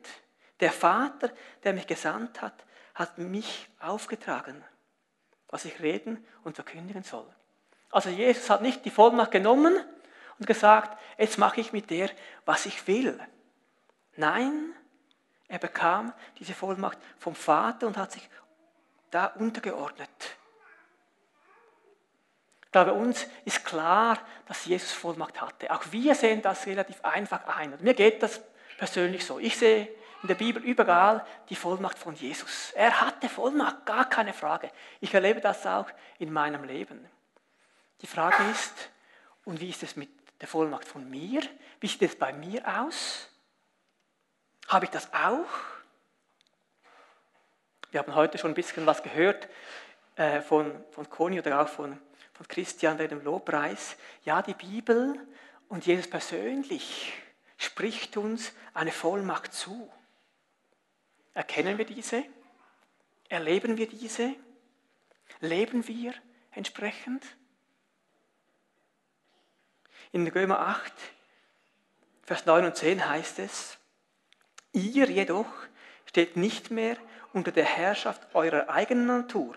Der 0.61 0.73
Vater, 0.73 1.33
der 1.65 1.73
mich 1.73 1.87
gesandt 1.87 2.43
hat, 2.43 2.67
hat 2.95 3.17
mich 3.17 3.67
aufgetragen, 3.79 4.63
was 5.49 5.65
ich 5.65 5.81
reden 5.81 6.23
und 6.45 6.55
verkündigen 6.55 7.03
soll. 7.03 7.27
Also 7.91 8.11
Jesus 8.11 8.51
hat 8.51 8.61
nicht 8.61 8.85
die 8.85 8.91
Vollmacht 8.91 9.31
genommen 9.31 9.75
und 10.39 10.47
gesagt, 10.47 10.99
jetzt 11.17 11.39
mache 11.39 11.63
ich 11.63 11.73
mit 11.73 11.89
der, 11.89 12.11
was 12.45 12.67
ich 12.67 12.87
will. 12.89 13.19
Nein, 14.17 14.75
er 15.49 15.59
bekam 15.59 16.13
diese 16.41 16.53
Vollmacht 16.53 16.99
vom 17.19 17.35
Vater 17.35 17.87
und 17.87 17.97
hat 17.97 18.13
sich 18.13 18.29
da 19.11 19.25
untergeordnet. 19.25 20.37
Da 22.71 22.85
bei 22.85 22.93
uns 22.93 23.27
ist 23.45 23.65
klar, 23.65 24.19
dass 24.47 24.65
Jesus 24.65 24.93
Vollmacht 24.93 25.41
hatte. 25.41 25.73
Auch 25.73 25.83
wir 25.91 26.15
sehen 26.15 26.41
das 26.43 26.67
relativ 26.67 27.05
einfach 27.05 27.47
ein. 27.47 27.73
Und 27.73 27.83
mir 27.83 27.95
geht 27.95 28.23
das 28.23 28.41
persönlich 28.79 29.25
so. 29.25 29.39
Ich 29.39 29.57
sehe 29.59 29.89
in 30.23 30.29
der 30.29 30.37
Bibel 30.37 30.63
überall 30.63 31.25
die 31.49 31.57
Vollmacht 31.57 31.99
von 31.99 32.15
Jesus. 32.15 32.73
Er 32.75 33.01
hatte 33.01 33.29
Vollmacht, 33.29 33.87
gar 33.87 34.09
keine 34.09 34.33
Frage. 34.33 34.71
Ich 35.01 35.13
erlebe 35.13 35.41
das 35.41 35.67
auch 35.67 35.87
in 36.19 36.33
meinem 36.33 36.65
Leben. 36.65 37.09
Die 38.03 38.07
Frage 38.07 38.43
ist, 38.51 38.91
und 39.45 39.61
wie 39.61 39.71
ist 39.71 39.83
es 39.83 39.97
mit 39.97 40.11
der 40.41 40.49
Vollmacht 40.49 40.87
von 40.87 41.09
mir? 41.11 41.43
Wie 41.81 41.89
sieht 41.89 42.03
es 42.03 42.17
bei 42.17 42.33
mir 42.33 42.63
aus? 42.81 43.29
Habe 44.69 44.85
ich 44.85 44.91
das 44.91 45.13
auch? 45.13 45.49
Wir 47.91 48.01
haben 48.01 48.15
heute 48.15 48.39
schon 48.39 48.53
ein 48.53 48.55
bisschen 48.55 48.87
was 48.87 49.03
gehört 49.03 49.49
äh, 50.15 50.41
von, 50.41 50.85
von 50.93 51.11
Conny 51.11 51.41
oder 51.41 51.61
auch 51.61 51.69
von, 51.69 51.99
von 52.41 52.49
Christian 52.49 52.97
bei 52.97 53.07
dem 53.07 53.23
Lobpreis. 53.23 53.97
Ja, 54.25 54.41
die 54.41 54.55
Bibel 54.55 55.15
und 55.69 55.85
Jesus 55.85 56.09
persönlich 56.09 57.13
spricht 57.59 58.17
uns 58.17 58.55
eine 58.73 58.93
Vollmacht 58.93 59.53
zu. 59.53 59.93
Erkennen 61.35 61.77
wir 61.77 61.85
diese? 61.85 62.25
Erleben 63.29 63.77
wir 63.77 63.87
diese? 63.87 64.35
Leben 65.41 65.87
wir 65.87 66.15
entsprechend? 66.53 67.27
In 70.11 70.27
Römer 70.27 70.61
8, 70.61 70.95
Vers 72.23 72.47
9 72.47 72.65
und 72.65 72.75
10 72.75 73.07
heißt 73.07 73.39
es, 73.41 73.77
ihr 74.73 75.11
jedoch 75.11 75.53
steht 76.07 76.39
nicht 76.39 76.71
mehr 76.71 76.97
unter 77.35 77.53
der 77.53 77.67
Herrschaft 77.67 78.35
eurer 78.35 78.71
eigenen 78.71 79.09
Natur, 79.09 79.57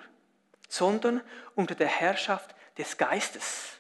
sondern 0.67 1.21
unter 1.55 1.75
der 1.75 1.87
Herrschaft 1.87 2.53
des 2.77 2.97
Geistes. 2.97 3.77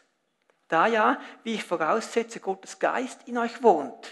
Da 0.67 0.87
ja, 0.87 1.19
wie 1.43 1.55
ich 1.55 1.63
voraussetze, 1.63 2.39
Gottes 2.39 2.79
Geist 2.79 3.27
in 3.27 3.37
euch 3.37 3.61
wohnt. 3.61 4.11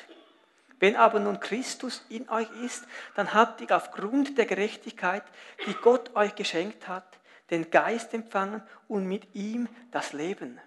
Wenn 0.79 0.95
aber 0.95 1.19
nun 1.19 1.39
Christus 1.39 2.03
in 2.09 2.27
euch 2.29 2.49
ist, 2.63 2.85
dann 3.15 3.33
habt 3.33 3.61
ihr 3.61 3.75
aufgrund 3.75 4.37
der 4.37 4.45
Gerechtigkeit, 4.45 5.23
die 5.67 5.75
Gott 5.75 6.15
euch 6.15 6.35
geschenkt 6.35 6.87
hat, 6.87 7.19
den 7.51 7.69
Geist 7.69 8.13
empfangen 8.13 8.63
und 8.87 9.05
mit 9.05 9.35
ihm 9.35 9.67
das 9.91 10.13
Leben. 10.13 10.59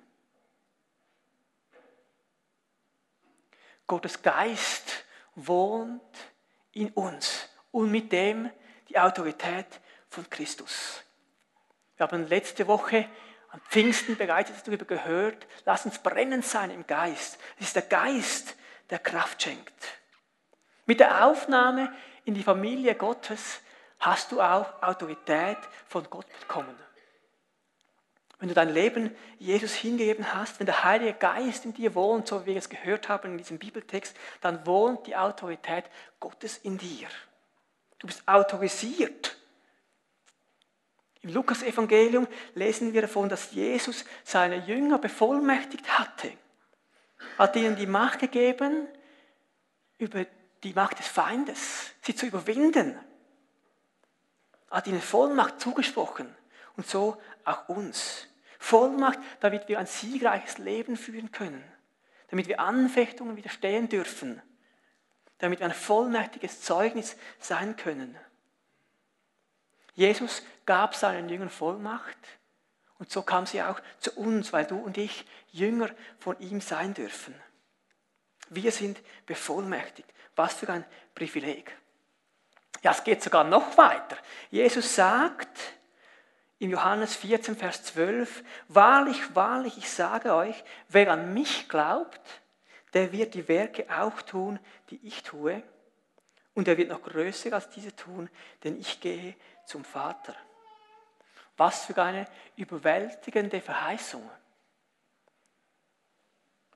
Gottes 3.87 4.23
Geist 4.23 5.05
wohnt 5.35 6.01
in 6.73 6.91
uns 6.91 7.49
und 7.73 7.91
mit 7.91 8.13
dem 8.13 8.51
die 8.89 8.99
Autorität 8.99 9.81
von 10.09 10.29
Christus. 10.31 11.03
Wir 11.97 12.07
haben 12.07 12.29
letzte 12.29 12.67
Woche 12.67 13.09
am 13.55 13.61
Pfingsten 13.71 14.17
bereits 14.17 14.51
darüber 14.65 14.85
gehört, 14.85 15.47
lass 15.65 15.87
uns 15.87 16.01
brennend 16.01 16.45
sein 16.45 16.71
im 16.71 16.89
Geist. 16.89 17.39
Es 17.61 17.69
ist 17.69 17.77
der 17.77 17.83
Geist, 17.83 18.57
der 18.91 18.99
Kraft 18.99 19.45
schenkt. 19.45 19.73
Mit 20.87 20.99
der 20.99 21.25
Aufnahme 21.25 21.95
in 22.25 22.35
die 22.35 22.43
Familie 22.43 22.97
Gottes 22.97 23.61
hast 24.01 24.33
du 24.33 24.41
auch 24.41 24.83
Autorität 24.83 25.59
von 25.87 26.03
Gott 26.11 26.27
bekommen. 26.41 26.75
Wenn 28.41 28.49
du 28.49 28.55
dein 28.55 28.75
Leben 28.75 29.15
Jesus 29.39 29.73
hingegeben 29.73 30.35
hast, 30.35 30.59
wenn 30.59 30.67
der 30.67 30.83
Heilige 30.83 31.15
Geist 31.15 31.65
in 31.65 31.75
dir 31.75 31.95
wohnt, 31.95 32.27
so 32.27 32.43
wie 32.43 32.51
wir 32.51 32.57
es 32.57 32.69
gehört 32.69 33.09
haben 33.09 33.31
in 33.31 33.39
diesem 33.39 33.59
Bibeltext, 33.59 34.17
dann 34.41 34.67
wohnt 34.67 35.07
die 35.07 35.15
Autorität 35.15 35.85
Gottes 36.19 36.59
in 36.59 36.77
dir. 36.77 37.07
Du 38.01 38.09
bist 38.09 38.27
autorisiert. 38.27 39.37
Im 41.25 41.33
Lukas-Evangelium 41.33 42.29
lesen 42.55 42.93
wir 42.93 43.01
davon, 43.01 43.31
dass 43.31 43.53
Jesus 43.53 44.05
seine 44.25 44.57
Jünger 44.67 44.99
bevollmächtigt 44.99 45.99
hatte. 45.99 46.31
Hat 47.39 47.57
ihnen 47.57 47.77
die 47.77 47.87
Macht 47.87 48.19
gegeben, 48.19 48.87
über 49.97 50.27
die 50.63 50.75
Macht 50.75 50.99
des 50.99 51.09
Feindes, 51.09 51.93
sie 52.03 52.15
zu 52.15 52.27
überwinden. 52.27 52.99
Hat 54.71 54.87
ihnen 54.87 55.01
Vollmacht 55.01 55.61
zugesprochen 55.63 56.29
und 56.77 56.87
so 56.87 57.17
auch 57.47 57.71
uns. 57.71 58.27
Vollmacht, 58.59 59.19
damit 59.41 59.67
wir 59.69 59.79
ein 59.79 59.87
siegreiches 59.87 60.59
Leben 60.59 60.95
führen 60.95 61.33
können, 61.33 61.65
damit 62.29 62.49
wir 62.49 62.61
Anfechtungen 62.61 63.37
widerstehen 63.37 63.89
dürfen, 63.89 64.43
damit 65.39 65.61
wir 65.61 65.67
ein 65.67 65.73
vollmächtiges 65.73 66.61
Zeugnis 66.61 67.17
sein 67.39 67.77
können. 67.77 68.15
Jesus 69.95 70.43
gab 70.67 70.95
seinen 70.95 71.29
Jüngern 71.29 71.51
Vollmacht 71.51 72.19
und 72.99 73.11
so 73.11 73.23
kam 73.23 73.47
sie 73.47 73.63
auch 73.63 73.81
zu 73.99 74.13
uns, 74.13 74.53
weil 74.53 74.67
du 74.67 74.79
und 74.79 74.99
ich 74.99 75.25
Jünger 75.51 75.91
von 76.19 76.39
ihm 76.41 76.61
sein 76.61 76.95
dürfen. 76.95 77.35
Wir 78.51 78.73
sind 78.73 79.01
bevollmächtigt. 79.27 80.09
Was 80.37 80.55
für 80.55 80.69
ein 80.69 80.85
Privileg. 81.15 81.77
Ja, 82.83 82.91
es 82.91 83.05
geht 83.05 83.23
sogar 83.23 83.45
noch 83.45 83.79
weiter. 83.79 84.17
Jesus 84.51 84.95
sagt 84.95 85.59
in 86.59 86.71
Johannes 86.71 87.15
14, 87.17 87.57
Vers 87.57 87.85
12, 87.85 88.43
Wahrlich, 88.69 89.35
wahrlich, 89.35 89.79
ich 89.79 89.89
sage 89.89 90.35
euch, 90.35 90.65
wer 90.89 91.13
an 91.13 91.33
mich 91.33 91.69
glaubt, 91.69 92.21
der 92.93 93.13
wird 93.13 93.35
die 93.35 93.49
Werke 93.49 93.87
auch 93.91 94.23
tun, 94.23 94.59
die 94.91 95.01
ich 95.07 95.23
tue, 95.23 95.63
und 96.55 96.69
er 96.69 96.77
wird 96.77 96.89
noch 96.89 97.03
größer 97.03 97.53
als 97.53 97.69
diese 97.71 97.95
tun, 97.97 98.31
denn 98.63 98.79
ich 98.79 99.01
gehe 99.01 99.35
zum 99.67 99.85
Vater. 99.85 100.35
Was 101.57 101.85
für 101.85 102.03
eine 102.03 102.27
überwältigende 102.57 103.61
Verheißung. 103.61 104.29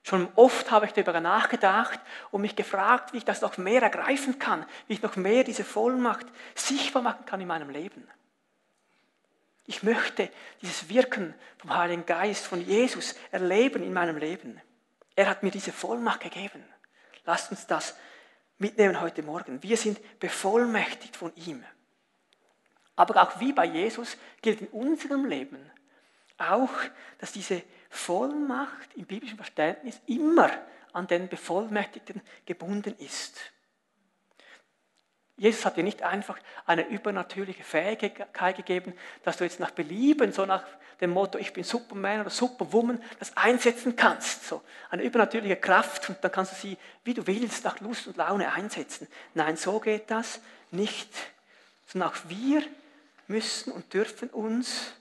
Schon 0.08 0.28
oft 0.36 0.70
habe 0.70 0.86
ich 0.86 0.92
darüber 0.92 1.20
nachgedacht 1.20 2.00
und 2.30 2.40
mich 2.40 2.56
gefragt, 2.56 3.12
wie 3.12 3.18
ich 3.18 3.24
das 3.24 3.42
noch 3.42 3.58
mehr 3.58 3.82
ergreifen 3.82 4.38
kann, 4.38 4.64
wie 4.86 4.94
ich 4.94 5.02
noch 5.02 5.16
mehr 5.16 5.44
diese 5.44 5.64
Vollmacht 5.64 6.26
sichtbar 6.54 7.02
machen 7.02 7.26
kann 7.26 7.40
in 7.40 7.48
meinem 7.48 7.68
Leben. 7.68 8.08
Ich 9.66 9.82
möchte 9.82 10.30
dieses 10.62 10.88
Wirken 10.88 11.34
vom 11.58 11.76
Heiligen 11.76 12.06
Geist, 12.06 12.46
von 12.46 12.62
Jesus 12.62 13.16
erleben 13.30 13.82
in 13.82 13.92
meinem 13.92 14.16
Leben. 14.16 14.62
Er 15.14 15.28
hat 15.28 15.42
mir 15.42 15.50
diese 15.50 15.72
Vollmacht 15.72 16.20
gegeben. 16.20 16.64
Lasst 17.26 17.50
uns 17.50 17.66
das 17.66 17.94
mitnehmen 18.56 19.02
heute 19.02 19.22
Morgen. 19.22 19.62
Wir 19.62 19.76
sind 19.76 20.00
bevollmächtigt 20.20 21.16
von 21.16 21.34
ihm. 21.36 21.62
Aber 22.98 23.22
auch 23.22 23.38
wie 23.38 23.52
bei 23.52 23.64
Jesus 23.64 24.16
gilt 24.42 24.60
in 24.60 24.66
unserem 24.68 25.24
Leben 25.24 25.58
auch, 26.36 26.70
dass 27.18 27.32
diese 27.32 27.62
Vollmacht 27.90 28.94
im 28.96 29.06
biblischen 29.06 29.36
Verständnis 29.36 30.00
immer 30.06 30.50
an 30.92 31.06
den 31.06 31.28
Bevollmächtigten 31.28 32.20
gebunden 32.44 32.94
ist. 32.98 33.38
Jesus 35.36 35.64
hat 35.64 35.76
dir 35.76 35.84
nicht 35.84 36.02
einfach 36.02 36.38
eine 36.66 36.88
übernatürliche 36.88 37.62
Fähigkeit 37.62 38.56
gegeben, 38.56 38.92
dass 39.22 39.36
du 39.36 39.44
jetzt 39.44 39.60
nach 39.60 39.70
Belieben, 39.70 40.32
so 40.32 40.44
nach 40.44 40.64
dem 41.00 41.10
Motto, 41.10 41.38
ich 41.38 41.52
bin 41.52 41.62
Superman 41.62 42.22
oder 42.22 42.30
Superwoman, 42.30 43.00
das 43.20 43.36
einsetzen 43.36 43.94
kannst. 43.94 44.48
So 44.48 44.62
eine 44.90 45.04
übernatürliche 45.04 45.54
Kraft 45.54 46.08
und 46.08 46.18
dann 46.22 46.32
kannst 46.32 46.52
du 46.52 46.56
sie, 46.56 46.76
wie 47.04 47.14
du 47.14 47.24
willst, 47.28 47.62
nach 47.62 47.78
Lust 47.78 48.08
und 48.08 48.16
Laune 48.16 48.52
einsetzen. 48.52 49.06
Nein, 49.34 49.56
so 49.56 49.78
geht 49.78 50.10
das 50.10 50.40
nicht. 50.72 51.08
Sondern 51.86 52.10
auch 52.10 52.16
wir 52.26 52.64
müssen 53.28 53.72
und 53.72 53.92
dürfen 53.94 54.30
uns 54.30 54.92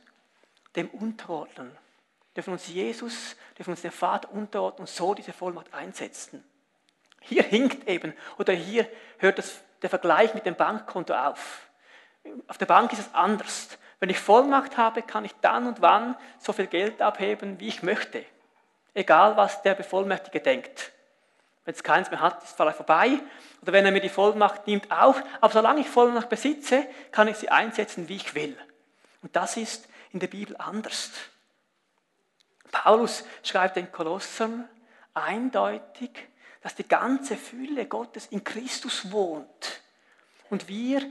dem 0.75 0.89
unterordnen 0.89 1.75
dürfen 2.37 2.53
uns 2.53 2.67
Jesus, 2.67 3.35
dürfen 3.57 3.71
uns 3.71 3.81
den 3.81 3.91
Vater 3.91 4.31
unterordnen 4.31 4.81
und 4.81 4.89
so 4.89 5.15
diese 5.15 5.33
Vollmacht 5.33 5.73
einsetzen. 5.73 6.43
Hier 7.19 7.43
hinkt 7.43 7.87
eben, 7.89 8.13
oder 8.37 8.53
hier 8.53 8.87
hört 9.17 9.39
das, 9.39 9.59
der 9.81 9.89
Vergleich 9.89 10.35
mit 10.35 10.45
dem 10.45 10.55
Bankkonto 10.55 11.13
auf. 11.15 11.67
Auf 12.47 12.59
der 12.59 12.67
Bank 12.67 12.93
ist 12.93 12.99
es 12.99 13.13
anders. 13.13 13.79
Wenn 13.99 14.11
ich 14.11 14.19
Vollmacht 14.19 14.77
habe, 14.77 15.01
kann 15.01 15.25
ich 15.25 15.33
dann 15.41 15.65
und 15.65 15.81
wann 15.81 16.15
so 16.37 16.53
viel 16.53 16.67
Geld 16.67 17.01
abheben, 17.01 17.59
wie 17.59 17.69
ich 17.69 17.81
möchte. 17.81 18.23
Egal, 18.93 19.35
was 19.35 19.63
der 19.63 19.73
Bevollmächtige 19.73 20.39
denkt. 20.39 20.91
Wenn 21.67 21.73
es 21.73 21.83
keins 21.83 22.09
mehr 22.11 22.21
hat, 22.21 22.41
ist 22.41 22.51
es 22.51 22.55
vielleicht 22.55 22.77
vorbei. 22.77 23.19
Oder 23.61 23.73
wenn 23.73 23.85
er 23.85 23.91
mir 23.91 23.99
die 23.99 24.07
Vollmacht 24.07 24.67
nimmt, 24.67 24.89
auch. 24.89 25.19
Aber 25.41 25.51
solange 25.51 25.81
ich 25.81 25.89
Vollmacht 25.89 26.29
besitze, 26.29 26.87
kann 27.11 27.27
ich 27.27 27.35
sie 27.35 27.49
einsetzen, 27.49 28.07
wie 28.07 28.15
ich 28.15 28.35
will. 28.35 28.57
Und 29.21 29.35
das 29.35 29.57
ist 29.57 29.89
in 30.13 30.21
der 30.21 30.27
Bibel 30.27 30.55
anders. 30.59 31.11
Paulus 32.71 33.25
schreibt 33.43 33.75
den 33.75 33.91
Kolossern 33.91 34.69
eindeutig, 35.13 36.29
dass 36.61 36.73
die 36.75 36.87
ganze 36.87 37.35
Fülle 37.35 37.85
Gottes 37.85 38.27
in 38.27 38.45
Christus 38.45 39.11
wohnt 39.11 39.81
und 40.49 40.69
wir 40.69 41.01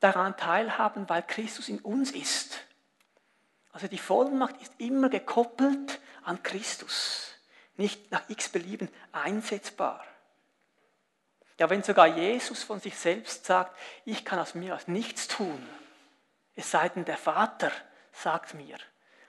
daran 0.00 0.36
teilhaben, 0.36 1.08
weil 1.08 1.22
Christus 1.22 1.68
in 1.68 1.78
uns 1.78 2.10
ist. 2.10 2.58
Also 3.70 3.86
die 3.86 3.98
Vollmacht 3.98 4.60
ist 4.60 4.72
immer 4.78 5.10
gekoppelt 5.10 6.00
an 6.24 6.42
Christus, 6.42 7.35
nicht 7.78 8.10
nach 8.10 8.28
x 8.28 8.48
Belieben 8.48 8.88
einsetzbar. 9.12 10.04
Ja, 11.58 11.70
wenn 11.70 11.82
sogar 11.82 12.06
Jesus 12.06 12.62
von 12.62 12.80
sich 12.80 12.96
selbst 12.96 13.46
sagt, 13.46 13.76
ich 14.04 14.24
kann 14.24 14.38
aus 14.38 14.54
mir 14.54 14.74
aus 14.74 14.88
nichts 14.88 15.28
tun, 15.28 15.66
es 16.54 16.70
sei 16.70 16.88
denn 16.88 17.04
der 17.04 17.16
Vater 17.16 17.70
sagt 18.12 18.54
mir, 18.54 18.76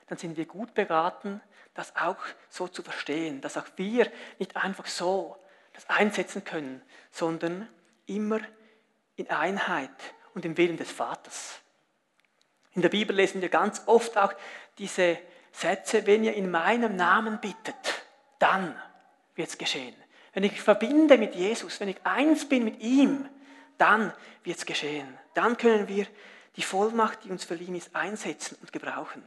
dann 0.07 0.17
sind 0.17 0.37
wir 0.37 0.45
gut 0.45 0.73
beraten, 0.73 1.41
das 1.73 1.95
auch 1.95 2.17
so 2.49 2.67
zu 2.67 2.81
verstehen, 2.81 3.41
dass 3.41 3.57
auch 3.57 3.67
wir 3.75 4.11
nicht 4.39 4.55
einfach 4.55 4.87
so 4.87 5.37
das 5.73 5.89
einsetzen 5.89 6.43
können, 6.43 6.81
sondern 7.11 7.69
immer 8.07 8.39
in 9.15 9.29
Einheit 9.29 9.91
und 10.33 10.45
im 10.45 10.57
Willen 10.57 10.77
des 10.77 10.91
Vaters. 10.91 11.59
In 12.73 12.81
der 12.81 12.89
Bibel 12.89 13.15
lesen 13.15 13.41
wir 13.41 13.49
ganz 13.49 13.83
oft 13.85 14.17
auch 14.17 14.33
diese 14.77 15.19
Sätze, 15.51 16.05
wenn 16.05 16.23
ihr 16.23 16.33
in 16.33 16.49
meinem 16.49 16.95
Namen 16.95 17.39
bittet, 17.39 18.05
dann 18.39 18.75
wird 19.35 19.49
es 19.49 19.57
geschehen. 19.57 19.95
Wenn 20.33 20.43
ich 20.43 20.61
verbinde 20.61 21.17
mit 21.17 21.35
Jesus, 21.35 21.79
wenn 21.79 21.89
ich 21.89 21.97
eins 22.03 22.47
bin 22.47 22.63
mit 22.63 22.79
ihm, 22.79 23.27
dann 23.77 24.13
wird 24.43 24.57
es 24.57 24.65
geschehen. 24.65 25.17
Dann 25.33 25.57
können 25.57 25.87
wir 25.87 26.07
die 26.55 26.63
Vollmacht, 26.63 27.23
die 27.23 27.31
uns 27.31 27.43
verliehen 27.43 27.75
ist, 27.75 27.95
einsetzen 27.95 28.57
und 28.61 28.71
gebrauchen 28.71 29.23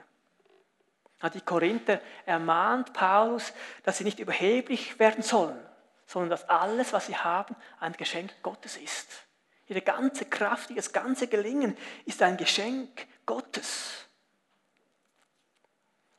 die 1.28 1.42
Korinther 1.42 2.00
ermahnt 2.24 2.94
Paulus, 2.94 3.52
dass 3.82 3.98
sie 3.98 4.04
nicht 4.04 4.20
überheblich 4.20 4.98
werden 4.98 5.22
sollen, 5.22 5.60
sondern 6.06 6.30
dass 6.30 6.48
alles, 6.48 6.94
was 6.94 7.06
sie 7.06 7.16
haben, 7.16 7.54
ein 7.78 7.92
Geschenk 7.92 8.32
Gottes 8.42 8.78
ist. 8.78 9.26
Ihre 9.66 9.82
ganze 9.82 10.24
Kraft, 10.24 10.70
ihr 10.70 10.82
ganze 10.92 11.28
Gelingen 11.28 11.76
ist 12.06 12.22
ein 12.22 12.38
Geschenk 12.38 13.06
Gottes. 13.26 14.06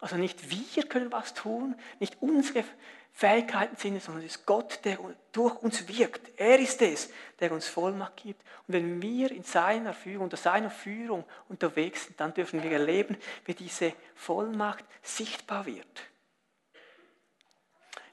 Also 0.01 0.17
nicht 0.17 0.49
wir 0.49 0.83
können 0.87 1.11
was 1.11 1.33
tun, 1.35 1.75
nicht 1.99 2.17
unsere 2.21 2.65
Fähigkeiten 3.13 3.75
sind, 3.75 4.01
sondern 4.01 4.25
es 4.25 4.35
ist 4.35 4.45
Gott, 4.45 4.79
der 4.83 4.97
durch 5.31 5.55
uns 5.61 5.87
wirkt. 5.87 6.31
Er 6.37 6.59
ist 6.59 6.81
es, 6.81 7.11
der 7.39 7.51
uns 7.51 7.67
Vollmacht 7.67 8.17
gibt. 8.17 8.41
Und 8.67 8.73
wenn 8.73 9.01
wir 9.01 9.31
in 9.31 9.43
seiner 9.43 9.93
Führung, 9.93 10.23
unter 10.23 10.37
seiner 10.37 10.71
Führung 10.71 11.23
unterwegs 11.49 12.05
sind, 12.05 12.19
dann 12.19 12.33
dürfen 12.33 12.63
wir 12.63 12.71
erleben, 12.71 13.15
wie 13.45 13.53
diese 13.53 13.93
Vollmacht 14.15 14.83
sichtbar 15.03 15.65
wird. 15.67 15.85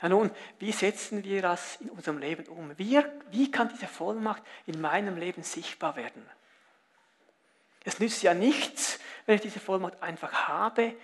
Ja 0.02 0.10
nun, 0.10 0.30
wie 0.58 0.72
setzen 0.72 1.24
wir 1.24 1.42
das 1.42 1.80
in 1.80 1.88
unserem 1.90 2.18
Leben 2.18 2.46
um? 2.46 2.76
Wie, 2.76 3.00
wie 3.30 3.50
kann 3.50 3.70
diese 3.70 3.86
Vollmacht 3.86 4.42
in 4.66 4.80
meinem 4.80 5.16
Leben 5.16 5.42
sichtbar 5.42 5.96
werden? 5.96 6.24
Es 7.84 7.98
nützt 7.98 8.22
ja 8.22 8.34
nichts, 8.34 9.00
wenn 9.26 9.36
ich 9.36 9.40
diese 9.40 9.60
Vollmacht 9.60 10.02
einfach 10.02 10.48
habe 10.48 10.94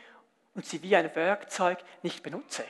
und 0.54 0.64
sie 0.64 0.82
wie 0.82 0.96
ein 0.96 1.14
Werkzeug 1.14 1.78
nicht 2.02 2.22
benutze. 2.22 2.64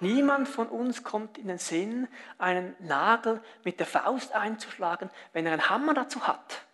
Niemand 0.00 0.48
von 0.48 0.68
uns 0.68 1.04
kommt 1.04 1.38
in 1.38 1.48
den 1.48 1.58
Sinn, 1.58 2.06
einen 2.38 2.76
Nagel 2.80 3.42
mit 3.64 3.80
der 3.80 3.86
Faust 3.86 4.34
einzuschlagen, 4.34 5.10
wenn 5.32 5.46
er 5.46 5.52
einen 5.52 5.70
Hammer 5.70 5.94
dazu 5.94 6.26
hat. 6.26 6.66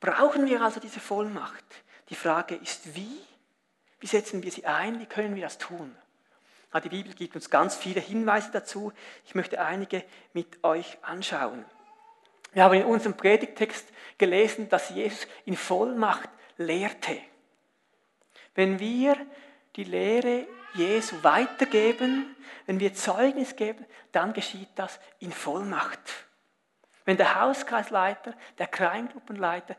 Brauchen 0.00 0.46
wir 0.46 0.62
also 0.62 0.80
diese 0.80 0.98
Vollmacht? 0.98 1.64
Die 2.08 2.16
Frage 2.16 2.56
ist, 2.56 2.96
wie? 2.96 3.20
Wie 4.00 4.06
setzen 4.06 4.42
wir 4.42 4.50
sie 4.50 4.66
ein? 4.66 4.98
Wie 4.98 5.06
können 5.06 5.36
wir 5.36 5.42
das 5.42 5.58
tun? 5.58 5.94
Die 6.82 6.88
Bibel 6.88 7.12
gibt 7.14 7.34
uns 7.34 7.50
ganz 7.50 7.76
viele 7.76 8.00
Hinweise 8.00 8.50
dazu. 8.52 8.92
Ich 9.24 9.34
möchte 9.34 9.60
einige 9.60 10.04
mit 10.32 10.64
euch 10.64 10.98
anschauen. 11.02 11.64
Wir 12.52 12.64
haben 12.64 12.74
in 12.74 12.84
unserem 12.84 13.16
Predigtext 13.16 13.88
gelesen, 14.18 14.68
dass 14.68 14.90
Jesus 14.90 15.26
in 15.44 15.56
Vollmacht 15.56 16.28
lehrte. 16.56 17.18
Wenn 18.54 18.78
wir 18.78 19.16
die 19.76 19.84
Lehre 19.84 20.46
Jesu 20.74 21.22
weitergeben, 21.22 22.36
wenn 22.66 22.80
wir 22.80 22.94
Zeugnis 22.94 23.56
geben, 23.56 23.84
dann 24.12 24.32
geschieht 24.32 24.68
das 24.76 25.00
in 25.18 25.32
Vollmacht. 25.32 26.00
Wenn 27.04 27.16
der 27.16 27.40
Hauskreisleiter, 27.40 28.34
der 28.58 28.66
Kleingruppenleiter 28.66 29.76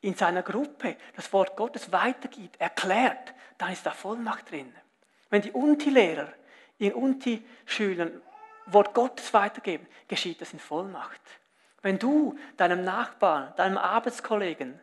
in 0.00 0.14
seiner 0.14 0.42
Gruppe 0.42 0.96
das 1.14 1.32
Wort 1.32 1.56
Gottes 1.56 1.92
weitergibt, 1.92 2.60
erklärt, 2.60 3.34
dann 3.58 3.72
ist 3.72 3.86
da 3.86 3.90
Vollmacht 3.90 4.50
drin. 4.50 4.74
Wenn 5.30 5.42
die 5.42 5.52
Unti-Lehrer 5.52 6.32
ihren 6.78 6.94
Unti-Schülern 6.94 8.20
Wort 8.66 8.94
Gottes 8.94 9.32
weitergeben, 9.34 9.86
geschieht 10.08 10.40
das 10.40 10.52
in 10.52 10.58
Vollmacht. 10.58 11.20
Wenn 11.82 11.98
du 11.98 12.38
deinem 12.56 12.82
Nachbarn, 12.82 13.54
deinem 13.56 13.76
Arbeitskollegen, 13.76 14.80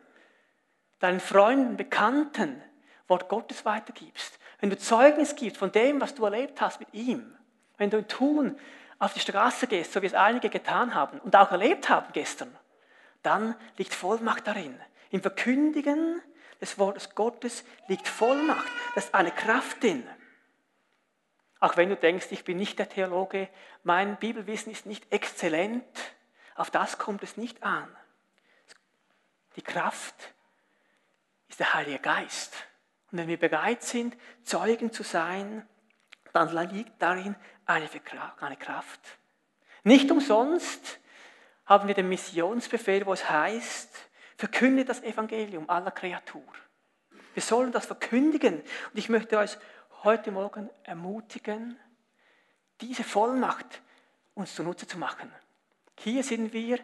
deinen 1.00 1.20
Freunden, 1.20 1.76
Bekannten 1.76 2.62
Wort 3.12 3.28
Gottes 3.28 3.66
weitergibst, 3.66 4.38
wenn 4.60 4.70
du 4.70 4.78
Zeugnis 4.78 5.36
gibst 5.36 5.58
von 5.58 5.70
dem, 5.70 6.00
was 6.00 6.14
du 6.14 6.24
erlebt 6.24 6.62
hast 6.62 6.80
mit 6.80 6.94
ihm, 6.94 7.36
wenn 7.76 7.90
du 7.90 7.98
in 7.98 8.08
Tun 8.08 8.58
auf 8.98 9.12
die 9.12 9.20
Straße 9.20 9.66
gehst, 9.66 9.92
so 9.92 10.00
wie 10.00 10.06
es 10.06 10.14
einige 10.14 10.48
getan 10.48 10.94
haben 10.94 11.18
und 11.18 11.36
auch 11.36 11.50
erlebt 11.50 11.90
haben 11.90 12.10
gestern, 12.14 12.56
dann 13.22 13.54
liegt 13.76 13.92
Vollmacht 13.92 14.46
darin. 14.46 14.80
Im 15.10 15.20
Verkündigen 15.20 16.22
des 16.62 16.78
Wortes 16.78 17.14
Gottes 17.14 17.64
liegt 17.86 18.08
Vollmacht. 18.08 18.66
Das 18.94 19.04
ist 19.04 19.14
eine 19.14 19.30
Kraft 19.30 19.82
drin. 19.82 20.08
Auch 21.60 21.76
wenn 21.76 21.90
du 21.90 21.96
denkst, 21.96 22.28
ich 22.30 22.44
bin 22.44 22.56
nicht 22.56 22.78
der 22.78 22.88
Theologe, 22.88 23.50
mein 23.82 24.16
Bibelwissen 24.16 24.72
ist 24.72 24.86
nicht 24.86 25.12
exzellent, 25.12 25.84
auf 26.54 26.70
das 26.70 26.96
kommt 26.96 27.22
es 27.22 27.36
nicht 27.36 27.62
an. 27.62 27.94
Die 29.56 29.62
Kraft 29.62 30.32
ist 31.50 31.60
der 31.60 31.74
Heilige 31.74 31.98
Geist. 31.98 32.54
Und 33.12 33.18
wenn 33.18 33.28
wir 33.28 33.38
bereit 33.38 33.82
sind, 33.82 34.16
Zeugen 34.42 34.90
zu 34.90 35.02
sein, 35.02 35.68
dann 36.32 36.48
liegt 36.70 37.00
darin 37.00 37.36
eine 37.66 38.56
Kraft. 38.56 39.00
Nicht 39.84 40.10
umsonst 40.10 40.98
haben 41.66 41.88
wir 41.88 41.94
den 41.94 42.08
Missionsbefehl, 42.08 43.04
wo 43.04 43.12
es 43.12 43.28
heißt, 43.28 44.10
verkünde 44.36 44.84
das 44.84 45.02
Evangelium 45.02 45.68
aller 45.68 45.90
Kreatur. 45.90 46.42
Wir 47.34 47.42
sollen 47.42 47.70
das 47.70 47.86
verkündigen. 47.86 48.60
Und 48.60 48.98
ich 48.98 49.08
möchte 49.08 49.38
euch 49.38 49.56
heute 50.02 50.32
Morgen 50.32 50.70
ermutigen, 50.82 51.78
diese 52.80 53.04
Vollmacht 53.04 53.82
uns 54.34 54.54
zunutze 54.54 54.86
zu 54.86 54.98
machen. 54.98 55.30
Hier 55.98 56.24
sind 56.24 56.52
wir 56.52 56.78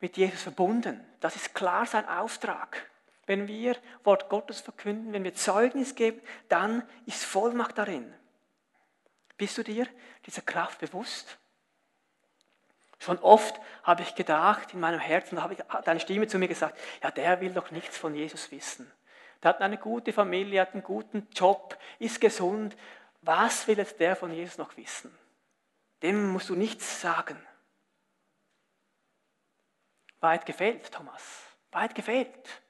mit 0.00 0.16
Jesus 0.16 0.42
verbunden. 0.42 1.04
Das 1.20 1.34
ist 1.34 1.54
klar 1.54 1.86
sein 1.86 2.06
Auftrag. 2.08 2.90
Wenn 3.26 3.48
wir 3.48 3.76
Wort 4.04 4.28
Gottes 4.28 4.60
verkünden, 4.60 5.12
wenn 5.12 5.24
wir 5.24 5.34
Zeugnis 5.34 5.94
geben, 5.94 6.20
dann 6.48 6.88
ist 7.06 7.24
Vollmacht 7.24 7.76
darin. 7.76 8.12
Bist 9.36 9.58
du 9.58 9.64
dir 9.64 9.86
dieser 10.24 10.42
Kraft 10.42 10.78
bewusst? 10.78 11.38
Schon 12.98 13.18
oft 13.18 13.60
habe 13.82 14.02
ich 14.02 14.14
gedacht 14.14 14.72
in 14.72 14.80
meinem 14.80 15.00
Herzen, 15.00 15.36
da 15.36 15.42
habe 15.42 15.54
ich 15.54 15.60
deine 15.84 16.00
Stimme 16.00 16.28
zu 16.28 16.38
mir 16.38 16.48
gesagt, 16.48 16.78
ja, 17.02 17.10
der 17.10 17.40
will 17.40 17.52
doch 17.52 17.70
nichts 17.70 17.98
von 17.98 18.14
Jesus 18.14 18.50
wissen. 18.50 18.90
Der 19.42 19.50
hat 19.50 19.60
eine 19.60 19.76
gute 19.76 20.12
Familie, 20.12 20.62
hat 20.62 20.72
einen 20.72 20.82
guten 20.82 21.28
Job, 21.34 21.76
ist 21.98 22.20
gesund. 22.20 22.76
Was 23.20 23.66
will 23.68 23.76
jetzt 23.76 24.00
der 24.00 24.16
von 24.16 24.32
Jesus 24.32 24.56
noch 24.56 24.76
wissen? 24.76 25.16
Dem 26.02 26.32
musst 26.32 26.48
du 26.48 26.54
nichts 26.54 27.00
sagen. 27.00 27.36
Weit 30.20 30.46
gefehlt, 30.46 30.90
Thomas. 30.90 31.42
Weit 31.72 31.94
gefehlt. 31.94 32.62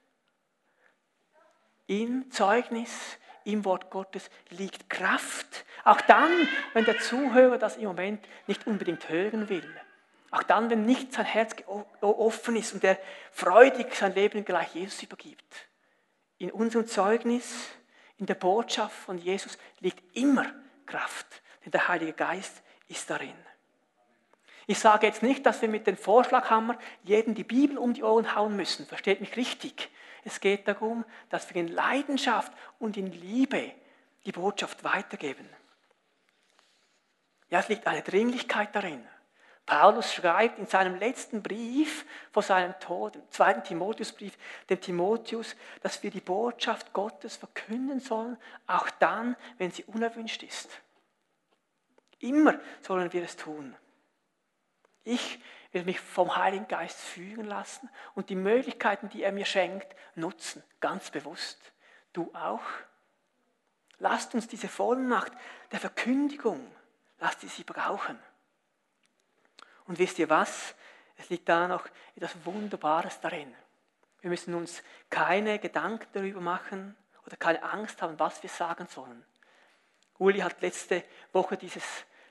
Im 1.87 2.31
Zeugnis, 2.31 3.19
im 3.45 3.65
Wort 3.65 3.91
Gottes 3.91 4.29
liegt 4.51 4.91
Kraft. 4.91 5.65
Auch 5.85 6.01
dann, 6.01 6.31
wenn 6.73 6.85
der 6.85 6.99
Zuhörer 6.99 7.59
das 7.59 7.77
im 7.77 7.85
Moment 7.85 8.27
nicht 8.47 8.67
unbedingt 8.67 9.09
hören 9.09 9.49
will. 9.49 9.69
Auch 10.33 10.43
dann, 10.43 10.69
wenn 10.69 10.85
nicht 10.85 11.13
sein 11.13 11.25
Herz 11.25 11.55
offen 12.01 12.57
ist 12.57 12.75
und 12.75 12.83
er 12.83 12.99
freudig 13.31 13.95
sein 13.95 14.15
Leben 14.15 14.45
gleich 14.45 14.75
Jesus 14.75 15.03
übergibt. 15.03 15.69
In 16.39 16.51
unserem 16.51 16.87
Zeugnis, 16.87 17.55
in 18.19 18.27
der 18.27 18.35
Botschaft 18.35 18.97
von 18.97 19.19
Jesus 19.19 19.57
liegt 19.81 20.17
immer 20.17 20.47
Kraft, 20.85 21.43
denn 21.65 21.71
der 21.71 21.89
Heilige 21.89 22.13
Geist 22.13 22.63
ist 22.89 23.09
darin. 23.09 23.35
Ich 24.67 24.81
sage 24.81 25.07
jetzt 25.07 25.23
nicht, 25.23 25.47
dass 25.47 25.63
wir 25.63 25.69
mit 25.69 25.87
dem 25.87 25.97
Vorschlaghammer 25.97 26.77
jeden 27.05 27.35
die 27.35 27.45
Bibel 27.45 27.79
um 27.79 27.95
die 27.95 28.03
Ohren 28.03 28.35
hauen 28.35 28.57
müssen. 28.57 28.85
Versteht 28.87 29.21
mich 29.21 29.37
richtig. 29.37 29.89
Es 30.27 30.41
geht 30.41 30.67
darum, 30.67 31.05
dass 31.31 31.55
wir 31.55 31.61
in 31.61 31.69
Leidenschaft 31.69 32.53
und 32.81 32.97
in 32.97 33.13
Liebe 33.13 33.73
die 34.25 34.33
Botschaft 34.33 34.83
weitergeben. 34.83 35.49
Ja, 37.49 37.61
es 37.61 37.69
liegt 37.69 37.87
eine 37.87 38.03
Dringlichkeit 38.03 38.75
darin. 38.75 39.07
Paulus 39.67 40.13
schreibt 40.13 40.59
in 40.59 40.67
seinem 40.67 40.97
letzten 40.97 41.45
Brief 41.45 42.05
vor 42.33 42.43
seinem 42.43 42.77
Tod, 42.81 43.15
im 43.15 43.31
zweiten 43.31 43.63
Timotheusbrief, 43.63 44.37
dem 44.69 44.81
Timotheus, 44.81 45.55
dass 45.81 46.03
wir 46.03 46.11
die 46.11 46.21
Botschaft 46.21 46.93
Gottes 46.93 47.37
verkünden 47.37 48.01
sollen, 48.01 48.37
auch 48.67 48.91
dann, 48.99 49.37
wenn 49.59 49.71
sie 49.71 49.85
unerwünscht 49.85 50.43
ist. 50.43 50.71
Immer 52.19 52.59
sollen 52.81 53.13
wir 53.13 53.23
es 53.23 53.37
tun. 53.37 53.77
Ich 55.05 55.39
will 55.73 55.85
mich 55.85 56.01
vom 56.01 56.37
Heiligen 56.37 56.69
Geist 56.69 56.99
führen 56.99 57.47
lassen 57.47 57.89
und 58.15 58.31
die 58.31 58.37
Möglichkeiten, 58.37 59.09
die 59.09 59.23
er 59.23 59.33
mir 59.33 59.47
schenkt, 59.47 59.95
nutzen, 60.15 60.63
ganz 60.81 61.11
bewusst. 61.11 61.73
Du 62.13 62.33
auch? 62.35 62.63
Lasst 63.99 64.35
uns 64.35 64.49
diese 64.49 64.69
Vollmacht 64.69 65.33
der 65.73 65.81
Verkündigung, 65.81 66.71
lasst 67.19 67.41
sie 67.41 67.49
sie 67.49 67.65
brauchen. 67.65 68.19
Und 69.87 69.99
wisst 69.99 70.19
ihr 70.19 70.29
was? 70.29 70.75
Es 71.17 71.31
liegt 71.31 71.49
da 71.49 71.69
noch 71.69 71.87
etwas 72.15 72.35
Wunderbares 72.45 73.21
darin. 73.21 73.55
Wir 74.21 74.31
müssen 74.31 74.55
uns 74.55 74.83
keine 75.09 75.59
Gedanken 75.59 76.07
darüber 76.13 76.41
machen 76.41 76.97
oder 77.25 77.37
keine 77.37 77.63
Angst 77.63 78.03
haben, 78.03 78.19
was 78.19 78.43
wir 78.43 78.51
sagen 78.51 78.87
sollen. 78.89 79.25
Uli 80.19 80.41
hat 80.41 80.61
letzte 80.63 81.05
Woche 81.33 81.57
dieses 81.57 81.85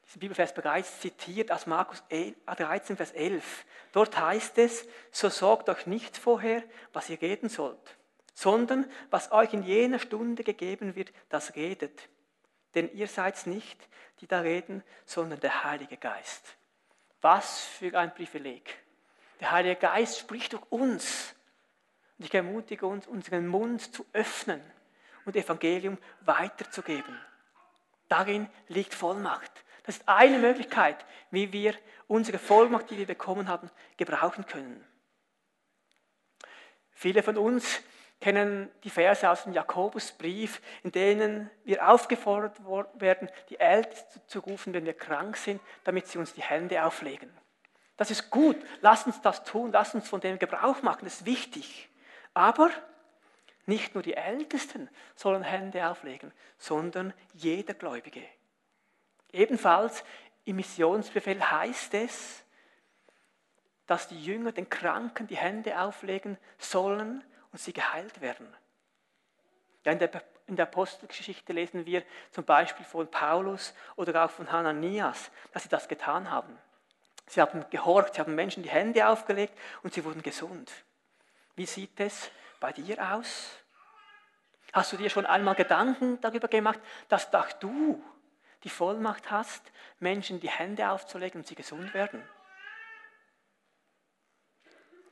diesen 0.06 0.20
Bibelvers 0.20 0.54
bereits 0.54 1.00
zitiert 1.00 1.52
aus 1.52 1.65
Markus 1.65 2.04
13, 2.10 2.96
Vers 2.96 3.12
11. 3.12 3.65
Dort 3.91 4.18
heißt 4.18 4.58
es, 4.60 4.88
so 5.12 5.30
sorgt 5.30 5.70
euch 5.70 5.88
nicht 5.88 6.18
vorher, 6.18 6.63
was 6.94 7.10
ihr 7.10 7.22
reden 7.22 7.50
sollt, 7.50 7.98
sondern 8.34 8.89
was 9.10 9.32
euch 9.32 9.54
in 9.54 9.63
jener 9.63 10.00
Stunde 10.00 10.44
gegeben 10.44 10.96
wird, 10.96 11.12
das 11.30 11.56
redet. 11.56 12.08
Denn 12.76 12.91
ihr 12.94 13.08
seid 13.08 13.48
nicht, 13.48 13.80
die 14.20 14.28
da 14.28 14.41
reden, 14.41 14.84
sondern 15.06 15.39
der 15.39 15.63
Heilige 15.63 15.98
Geist. 15.98 16.56
Was 17.22 17.62
für 17.62 17.98
ein 17.98 18.13
Privileg. 18.13 18.78
Der 19.39 19.52
Heilige 19.52 19.76
Geist 19.78 20.20
spricht 20.20 20.54
durch 20.54 20.63
uns. 20.70 21.34
Und 22.18 22.26
ich 22.26 22.34
ermutige 22.34 22.86
uns, 22.86 23.08
unseren 23.08 23.48
Mund 23.48 23.94
zu 23.94 24.06
öffnen 24.13 24.62
und 25.26 25.36
Evangelium 25.36 25.98
weiterzugeben. 26.22 27.20
Darin 28.08 28.48
liegt 28.68 28.94
Vollmacht. 28.94 29.64
Das 29.86 29.98
ist 29.98 30.08
eine 30.08 30.39
Möglichkeit, 30.39 31.06
wie 31.32 31.54
wir 31.54 31.76
unsere 32.08 32.39
Vollmacht, 32.39 32.89
die 32.89 32.98
wir 32.98 33.06
bekommen 33.06 33.48
haben, 33.48 33.69
gebrauchen 33.98 34.45
können. 34.45 34.84
Viele 36.91 37.21
von 37.21 37.38
uns 37.38 37.82
kennen 38.21 38.71
die 38.84 38.89
Verse 38.89 39.30
aus 39.30 39.43
dem 39.43 39.54
Jakobusbrief, 39.54 40.62
in 40.84 40.91
denen 40.91 41.52
wir 41.65 41.88
aufgefordert 41.88 42.60
werden, 42.95 43.30
die 43.50 43.60
Ältesten 43.60 44.21
zu 44.28 44.39
rufen, 44.39 44.74
wenn 44.74 44.86
wir 44.86 44.93
krank 44.93 45.38
sind, 45.38 45.62
damit 45.84 46.08
sie 46.08 46.17
uns 46.17 46.34
die 46.34 46.41
Hände 46.41 46.84
auflegen. 46.84 47.30
Das 47.98 48.12
ist 48.12 48.30
gut, 48.30 48.58
lasst 48.82 49.06
uns 49.06 49.21
das 49.21 49.43
tun, 49.43 49.71
lasst 49.71 49.93
uns 49.93 50.10
von 50.10 50.21
dem 50.21 50.39
Gebrauch 50.39 50.82
machen, 50.82 51.06
das 51.06 51.21
ist 51.21 51.26
wichtig. 51.26 51.89
Aber 52.34 52.71
nicht 53.65 53.93
nur 53.93 54.04
die 54.04 54.15
Ältesten 54.15 54.89
sollen 55.15 55.43
Hände 55.43 55.88
auflegen, 55.88 56.32
sondern 56.58 57.13
jeder 57.34 57.74
Gläubige. 57.74 58.24
Ebenfalls 59.36 60.04
im 60.45 60.56
Missionsbefehl 60.56 61.52
heißt 61.52 61.93
es, 61.95 62.43
dass 63.86 64.08
die 64.08 64.24
Jünger 64.24 64.54
den 64.54 64.69
Kranken 64.69 65.28
die 65.28 65.36
Hände 65.36 65.80
auflegen 65.80 66.38
sollen 66.58 67.24
und 67.52 67.60
sie 67.60 67.74
geheilt 67.74 68.21
werden. 68.21 68.48
Ja, 69.84 69.91
in, 69.91 70.00
der, 70.00 70.24
in 70.48 70.56
der 70.56 70.65
Apostelgeschichte 70.65 71.52
lesen 71.52 71.86
wir 71.86 72.04
zum 72.32 72.45
Beispiel 72.45 72.86
von 72.86 73.12
Paulus 73.12 73.74
oder 73.98 74.26
auch 74.26 74.32
von 74.32 74.52
Hananias, 74.52 75.30
dass 75.52 75.63
sie 75.63 75.69
das 75.69 75.88
getan 75.88 76.32
haben. 76.32 76.58
Sie 77.28 77.41
haben 77.41 77.65
gehorcht, 77.69 78.15
sie 78.15 78.21
haben 78.21 78.36
Menschen 78.36 78.63
die 78.63 78.69
Hände 78.69 79.08
aufgelegt 79.08 79.58
und 79.84 79.93
sie 79.93 80.06
wurden 80.06 80.21
gesund. 80.21 80.71
Wie 81.56 81.65
sieht 81.65 82.00
es 82.00 82.32
bei 82.60 82.71
dir 82.71 83.13
aus? 83.13 83.50
Hast 84.71 84.93
du 84.93 84.98
dir 84.98 85.10
schon 85.10 85.26
einmal 85.26 85.56
Gedanken 85.56 86.19
darüber 86.21 86.48
gemacht, 86.48 86.80
dass 87.10 87.34
auch 87.34 87.52
du 87.54 88.02
die 88.65 88.69
Vollmacht 88.69 89.32
hast, 89.32 89.62
Menschen 89.99 90.39
die 90.39 90.49
Hände 90.49 90.89
aufzulegen 90.89 91.41
und 91.41 91.47
sie 91.47 91.56
gesund 91.56 91.93
werden. 91.93 92.21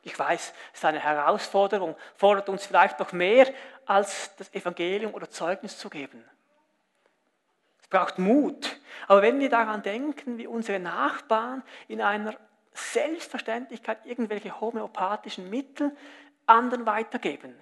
Ich 0.02 0.18
weiß, 0.20 0.54
es 0.74 0.80
ist 0.80 0.86
eine 0.86 1.00
Herausforderung, 1.00 1.96
fordert 2.16 2.50
uns 2.50 2.66
vielleicht 2.66 3.00
noch 3.00 3.14
mehr, 3.14 3.48
als 3.86 4.36
das 4.36 4.54
Evangelium 4.54 5.14
oder 5.14 5.30
Zeugnis 5.30 5.78
zu 5.78 5.90
geben. 5.90 6.26
Es 7.82 7.88
braucht 7.88 8.20
Mut. 8.20 8.78
Aber 9.08 9.22
wenn 9.22 9.40
wir 9.40 9.50
daran 9.50 9.82
denken, 9.82 10.38
wie 10.38 10.48
unsere 10.48 10.80
Nachbarn 10.80 11.64
in 11.88 12.02
einer 12.02 12.36
Selbstverständlichkeit 12.74 14.06
irgendwelche 14.06 14.60
homöopathischen 14.60 15.50
Mittel 15.50 15.96
anderen 16.48 16.86
weitergeben, 16.86 17.56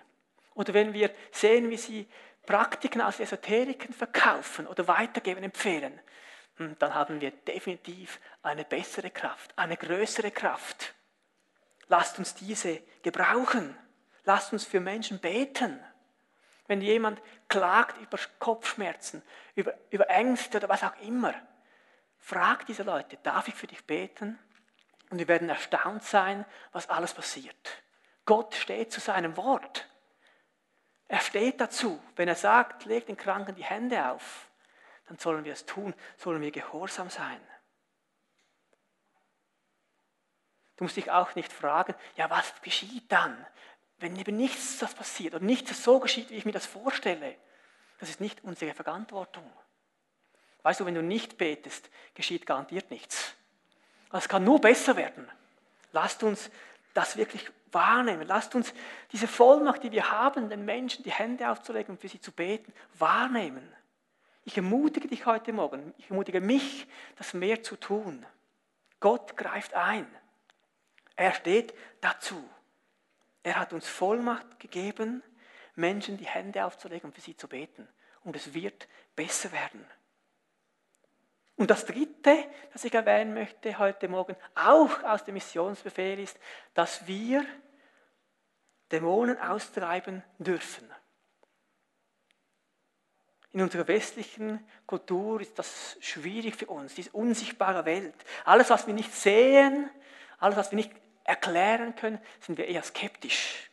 oder 0.54 0.74
wenn 0.74 0.94
wir 0.94 1.12
sehen, 1.32 1.70
wie 1.70 1.78
sie 1.78 2.08
Praktiken 2.46 3.02
aus 3.02 3.20
Esoteriken 3.20 3.94
verkaufen 3.94 4.68
oder 4.68 4.88
weitergeben, 4.88 5.44
empfehlen, 5.44 6.00
hm, 6.58 6.76
dann 6.80 6.94
haben 6.94 7.22
wir 7.22 7.32
definitiv 7.32 8.20
eine 8.42 8.66
bessere 8.66 9.12
Kraft, 9.12 9.58
eine 9.58 9.78
größere 9.78 10.32
Kraft. 10.32 10.94
Lasst 11.88 12.20
uns 12.20 12.36
diese 12.36 12.82
gebrauchen. 13.02 13.78
Lasst 14.24 14.54
uns 14.54 14.66
für 14.66 14.80
Menschen 14.80 15.20
beten. 15.20 15.84
Wenn 16.68 16.82
jemand 16.82 17.22
klagt 17.48 18.00
über 18.00 18.18
Kopfschmerzen, 18.40 19.24
über, 19.56 19.74
über 19.90 20.10
Ängste 20.10 20.58
oder 20.58 20.70
was 20.70 20.84
auch 20.84 20.98
immer, 21.02 21.34
frag 22.18 22.66
diese 22.66 22.84
Leute, 22.84 23.18
darf 23.24 23.48
ich 23.48 23.56
für 23.56 23.68
dich 23.68 23.86
beten? 23.86 24.40
Und 25.10 25.18
wir 25.18 25.28
werden 25.28 25.50
erstaunt 25.50 26.04
sein, 26.04 26.46
was 26.72 26.90
alles 26.90 27.14
passiert. 27.14 27.84
Gott 28.26 28.56
steht 28.56 28.94
zu 28.94 29.02
seinem 29.02 29.36
Wort. 29.36 29.90
Er 31.12 31.20
steht 31.20 31.60
dazu. 31.60 32.02
Wenn 32.16 32.30
er 32.30 32.36
sagt, 32.36 32.86
leg 32.86 33.06
den 33.06 33.18
Kranken 33.18 33.54
die 33.54 33.66
Hände 33.66 34.12
auf, 34.12 34.50
dann 35.08 35.20
sollen 35.20 35.44
wir 35.44 35.52
es 35.52 35.66
tun, 35.66 35.94
sollen 36.16 36.42
wir 36.42 36.52
gehorsam 36.52 37.10
sein. 37.10 37.42
Du 40.78 40.86
musst 40.86 40.96
dich 40.96 41.12
auch 41.12 41.36
nicht 41.36 41.52
fragen, 41.52 41.96
ja, 42.16 42.30
was 42.30 42.62
geschieht 42.62 43.12
dann, 43.12 43.46
wenn 43.98 44.16
eben 44.16 44.38
nichts 44.38 44.80
das 44.80 44.96
passiert 44.96 45.36
oder 45.36 45.44
nichts 45.44 45.84
so 45.84 46.00
geschieht, 46.00 46.30
wie 46.30 46.38
ich 46.38 46.46
mir 46.46 46.54
das 46.54 46.66
vorstelle. 46.66 47.36
Das 48.00 48.08
ist 48.08 48.22
nicht 48.22 48.46
unsere 48.46 48.74
Verantwortung. 48.74 49.52
Weißt 50.64 50.80
du, 50.80 50.86
wenn 50.86 50.96
du 50.96 51.04
nicht 51.04 51.38
betest, 51.38 51.90
geschieht 52.14 52.46
garantiert 52.46 52.90
nichts. 52.90 53.36
Es 54.14 54.30
kann 54.30 54.46
nur 54.46 54.62
besser 54.62 54.96
werden. 54.96 55.30
Lasst 55.92 56.24
uns 56.24 56.50
das 56.94 57.18
wirklich 57.18 57.50
wahrnehmen. 57.72 58.28
Lasst 58.28 58.56
uns 58.56 58.74
diese 59.12 59.28
Vollmacht, 59.28 59.84
die 59.84 59.92
wir 59.92 60.12
haben, 60.12 60.50
den 60.50 60.66
Menschen 60.66 61.04
die 61.04 61.12
Hände 61.12 61.50
aufzulegen 61.50 61.96
und 61.96 62.02
für 62.02 62.10
sie 62.10 62.20
zu 62.20 62.32
beten, 62.32 62.74
wahrnehmen. 62.98 63.68
Ich 64.44 64.58
ermutige 64.58 65.08
dich 65.08 65.26
heute 65.26 65.54
Morgen, 65.54 65.94
ich 65.98 66.10
ermutige 66.10 66.42
mich, 66.42 66.88
das 67.18 67.34
mehr 67.34 67.62
zu 67.62 67.76
tun. 67.76 68.26
Gott 69.00 69.38
greift 69.38 69.74
ein. 69.74 70.08
Er 71.16 71.34
steht 71.34 71.74
dazu. 72.02 72.44
Er 73.44 73.60
hat 73.60 73.74
uns 73.74 73.88
Vollmacht 73.88 74.60
gegeben, 74.60 75.24
Menschen 75.76 76.18
die 76.18 76.26
Hände 76.26 76.66
aufzulegen 76.66 77.10
und 77.10 77.16
für 77.16 77.22
sie 77.22 77.38
zu 77.38 77.48
beten. 77.48 77.88
Und 78.24 78.36
es 78.36 78.54
wird 78.54 78.88
besser 79.16 79.52
werden. 79.52 79.86
Und 81.62 81.70
das 81.70 81.86
Dritte, 81.86 82.44
das 82.74 82.86
ich 82.86 82.94
erwähnen 82.96 83.36
möchte 83.36 83.78
heute 83.78 84.08
Morgen, 84.08 84.36
auch 84.56 85.04
aus 85.04 85.24
dem 85.26 85.36
Missionsbefehl 85.36 86.18
ist, 86.18 86.40
dass 86.74 87.06
wir 87.06 87.46
Dämonen 88.92 89.40
austreiben 89.40 90.24
dürfen. 90.40 90.92
In 93.52 93.62
unserer 93.62 93.88
westlichen 93.88 94.68
Kultur 94.88 95.40
ist 95.40 95.60
das 95.60 95.98
schwierig 96.00 96.56
für 96.56 96.66
uns, 96.66 96.96
diese 96.96 97.12
unsichtbare 97.12 97.86
Welt. 97.86 98.16
Alles, 98.44 98.72
was 98.72 98.88
wir 98.88 98.96
nicht 98.96 99.14
sehen, 99.14 99.88
alles, 100.40 100.58
was 100.58 100.72
wir 100.72 100.78
nicht 100.78 100.92
erklären 101.26 101.96
können, 101.96 102.20
sind 102.40 102.58
wir 102.58 102.66
eher 102.66 102.82
skeptisch. 102.82 103.70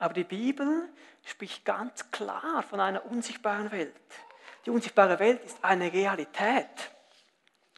Aber 0.00 0.12
die 0.12 0.24
Bibel 0.24 0.88
spricht 1.24 1.64
ganz 1.64 2.10
klar 2.10 2.64
von 2.64 2.80
einer 2.80 3.06
unsichtbaren 3.06 3.70
Welt. 3.70 3.94
Die 4.68 4.72
unsichtbare 4.74 5.18
Welt 5.18 5.42
ist 5.46 5.64
eine 5.64 5.90
Realität. 5.90 6.68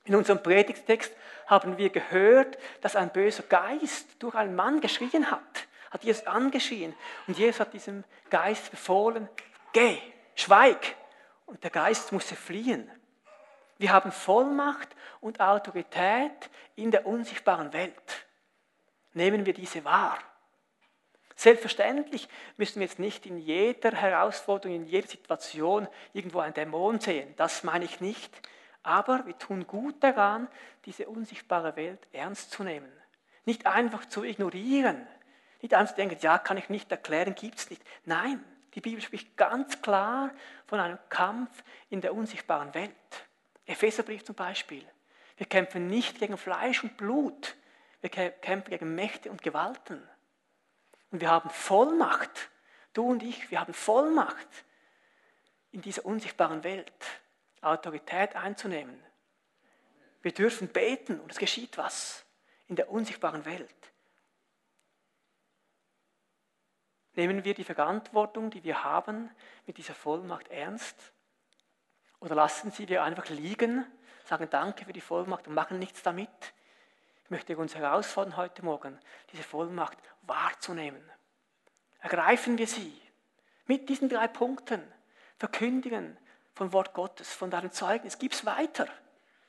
In 0.03 0.17
unserem 0.17 0.43
Predigtext 0.43 1.15
haben 1.47 1.79
wir 1.79 1.89
gehört, 1.89 2.59
dass 2.81 2.97
ein 2.97 3.13
böser 3.13 3.45
Geist 3.45 4.09
durch 4.19 4.35
einen 4.35 4.57
Mann 4.57 4.81
geschrien 4.81 5.31
hat, 5.31 5.69
hat 5.93 6.03
Jesus 6.03 6.27
angeschrien. 6.27 6.93
Und 7.29 7.39
Jesus 7.39 7.61
hat 7.61 7.75
diesem 7.75 8.03
Geist 8.29 8.73
befohlen, 8.73 9.29
geh, 9.73 9.99
schweig. 10.35 10.97
Und 11.47 11.63
der 11.63 11.71
Geist 11.71 12.11
musste 12.11 12.35
fliehen. 12.35 12.91
Wir 13.79 13.93
haben 13.93 14.11
Vollmacht 14.11 14.89
und 15.21 15.39
Autorität 15.39 16.51
in 16.75 16.91
der 16.91 17.07
unsichtbaren 17.07 17.73
Welt. 17.73 18.27
Nehmen 19.13 19.47
wir 19.47 19.55
diese 19.55 19.85
wahr. 19.85 20.19
Selbstverständlich 21.41 22.29
müssen 22.59 22.81
wir 22.81 22.87
jetzt 22.87 22.99
nicht 22.99 23.25
in 23.25 23.39
jeder 23.39 23.93
Herausforderung, 23.93 24.77
in 24.77 24.85
jeder 24.85 25.09
Situation 25.09 25.89
irgendwo 26.13 26.41
einen 26.41 26.53
Dämon 26.53 27.01
sehen. 27.01 27.33
Das 27.39 27.65
meine 27.65 27.87
ich 27.87 28.03
nicht. 28.03 28.31
Aber 28.83 29.25
wir 29.25 29.39
tun 29.39 29.67
gut 29.67 30.03
daran, 30.03 30.49
diese 30.85 31.09
unsichtbare 31.09 31.77
Welt 31.77 32.07
ernst 32.13 32.51
zu 32.51 32.63
nehmen. 32.63 32.93
Nicht 33.47 33.67
einfach 33.67 34.05
zu 34.05 34.23
ignorieren. 34.23 35.07
Nicht 35.63 35.73
einfach 35.73 35.95
zu 35.95 36.03
denken, 36.03 36.19
ja, 36.21 36.37
kann 36.37 36.59
ich 36.59 36.69
nicht 36.69 36.91
erklären, 36.91 37.35
gibt 37.35 37.59
es 37.59 37.71
nicht. 37.71 37.83
Nein, 38.05 38.45
die 38.75 38.83
Bibel 38.83 39.01
spricht 39.01 39.35
ganz 39.39 39.81
klar 39.81 40.33
von 40.67 40.79
einem 40.79 40.99
Kampf 41.09 41.65
in 41.89 42.03
der 42.03 42.13
unsichtbaren 42.13 42.75
Welt. 42.75 42.91
Epheserbrief 43.65 44.25
zum 44.25 44.35
Beispiel. 44.35 44.85
Wir 45.39 45.47
kämpfen 45.47 45.87
nicht 45.87 46.19
gegen 46.19 46.37
Fleisch 46.37 46.85
und 46.85 46.99
Blut. 46.99 47.57
Wir 48.03 48.11
kämpfen 48.11 48.69
gegen 48.69 48.95
Mächte 48.95 49.31
und 49.31 49.41
Gewalten. 49.41 50.07
Und 51.11 51.21
wir 51.21 51.31
haben 51.31 51.51
Vollmacht, 51.51 52.51
du 52.93 53.05
und 53.07 53.23
ich, 53.23 53.51
wir 53.51 53.61
haben 53.61 53.75
Vollmacht 53.75 54.49
in 55.73 55.83
dieser 55.83 56.05
unsichtbaren 56.05 56.65
Welt 56.65 56.93
Autorität 57.61 58.37
einzunehmen. 58.37 59.03
Wir 60.23 60.33
dürfen 60.33 60.69
beten 60.69 61.21
und 61.21 61.31
es 61.31 61.39
geschieht 61.39 61.79
was 61.79 62.25
in 62.69 62.77
der 62.77 62.91
unsichtbaren 62.91 63.45
Welt. 63.45 63.75
Nehmen 67.15 67.45
wir 67.45 67.55
die 67.55 67.65
Verantwortung, 67.65 68.51
die 68.51 68.63
wir 68.63 68.85
haben, 68.85 69.31
mit 69.67 69.77
dieser 69.79 69.95
Vollmacht 69.95 70.49
ernst? 70.49 71.13
Oder 72.21 72.35
lassen 72.35 72.71
sie 72.71 72.89
wir 72.89 73.03
einfach 73.03 73.29
liegen, 73.29 73.85
sagen 74.25 74.49
Danke 74.49 74.85
für 74.85 74.93
die 74.93 75.01
Vollmacht 75.01 75.49
und 75.49 75.55
machen 75.55 75.79
nichts 75.79 76.03
damit? 76.03 76.55
Ich 77.31 77.33
möchte 77.33 77.57
uns 77.57 77.77
herausfordern 77.77 78.37
heute 78.37 78.65
Morgen, 78.65 78.99
diese 79.31 79.45
Vollmacht 79.45 79.97
wahrzunehmen. 80.23 81.01
Ergreifen 82.01 82.59
wir 82.59 82.67
sie 82.67 83.01
mit 83.67 83.89
diesen 83.89 84.09
drei 84.09 84.27
Punkten. 84.27 84.83
Verkündigen 85.39 86.19
von 86.55 86.73
Wort 86.73 86.93
Gottes, 86.93 87.33
von 87.33 87.49
deinem 87.49 87.71
Zeugnis. 87.71 88.19
Gib 88.19 88.33
es 88.33 88.45
weiter. 88.45 88.89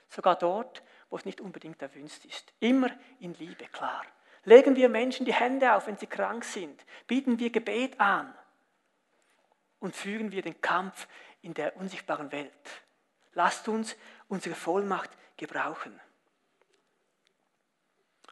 Sogar 0.09 0.35
dort, 0.35 0.83
wo 1.09 1.17
es 1.17 1.25
nicht 1.25 1.41
unbedingt 1.41 1.81
erwünscht 1.81 2.23
ist. 2.25 2.53
Immer 2.59 2.91
in 3.19 3.33
Liebe, 3.33 3.65
klar. 3.65 4.05
Legen 4.43 4.75
wir 4.75 4.87
Menschen 4.87 5.25
die 5.25 5.33
Hände 5.33 5.73
auf, 5.73 5.87
wenn 5.87 5.97
sie 5.97 6.05
krank 6.05 6.43
sind. 6.43 6.85
Bieten 7.07 7.39
wir 7.39 7.49
Gebet 7.49 7.99
an. 7.99 8.31
Und 9.79 9.95
führen 9.95 10.31
wir 10.31 10.43
den 10.43 10.61
Kampf 10.61 11.07
in 11.41 11.55
der 11.55 11.75
unsichtbaren 11.77 12.31
Welt. 12.31 12.83
Lasst 13.33 13.67
uns 13.67 13.95
unsere 14.27 14.53
Vollmacht 14.53 15.09
gebrauchen. 15.35 15.99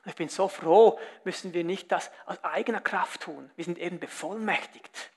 Ich 0.05 0.15
bin 0.15 0.29
so 0.29 0.47
froh, 0.47 0.99
müssen 1.23 1.53
wir 1.53 1.63
nicht 1.63 1.91
das 1.91 2.09
aus 2.25 2.43
eigener 2.43 2.81
Kraft 2.81 3.21
tun. 3.21 3.51
Wir 3.55 3.65
sind 3.65 3.77
eben 3.77 3.99
bevollmächtigt. 3.99 5.11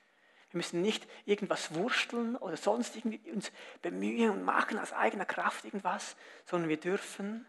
Wir 0.51 0.59
müssen 0.59 0.83
nicht 0.83 1.07
irgendwas 1.25 1.75
wursteln 1.75 2.37
oder 2.37 2.57
sonst 2.57 2.97
irgendwie 2.97 3.31
uns 3.31 3.51
bemühen 3.81 4.31
und 4.31 4.43
machen 4.43 4.79
aus 4.79 4.93
eigener 4.93 5.25
Kraft 5.25 5.65
irgendwas, 5.65 6.17
sondern 6.45 6.69
wir 6.69 6.79
dürfen 6.79 7.47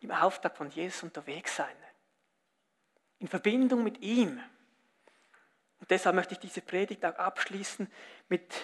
im 0.00 0.10
Auftrag 0.10 0.56
von 0.56 0.70
Jesus 0.70 1.02
unterwegs 1.02 1.56
sein. 1.56 1.76
In 3.18 3.28
Verbindung 3.28 3.84
mit 3.84 4.00
ihm. 4.00 4.42
Und 5.80 5.90
deshalb 5.90 6.16
möchte 6.16 6.34
ich 6.34 6.40
diese 6.40 6.62
Predigt 6.62 7.04
auch 7.04 7.16
abschließen 7.16 7.92
mit 8.28 8.54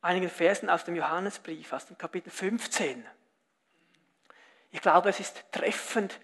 einigen 0.00 0.30
Versen 0.30 0.70
aus 0.70 0.84
dem 0.84 0.96
Johannesbrief, 0.96 1.72
aus 1.72 1.86
dem 1.86 1.98
Kapitel 1.98 2.30
15. 2.30 3.04
Ich 4.70 4.80
glaube, 4.80 5.10
es 5.10 5.20
ist 5.20 5.44
treffend 5.52 6.18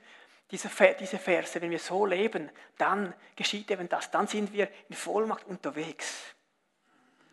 diese, 0.52 0.68
diese 1.00 1.18
Verse, 1.18 1.60
wenn 1.60 1.70
wir 1.70 1.78
so 1.78 2.04
leben, 2.04 2.50
dann 2.76 3.14
geschieht 3.34 3.70
eben 3.70 3.88
das, 3.88 4.10
dann 4.10 4.26
sind 4.26 4.52
wir 4.52 4.68
in 4.88 4.94
Vollmacht 4.94 5.46
unterwegs. 5.46 6.34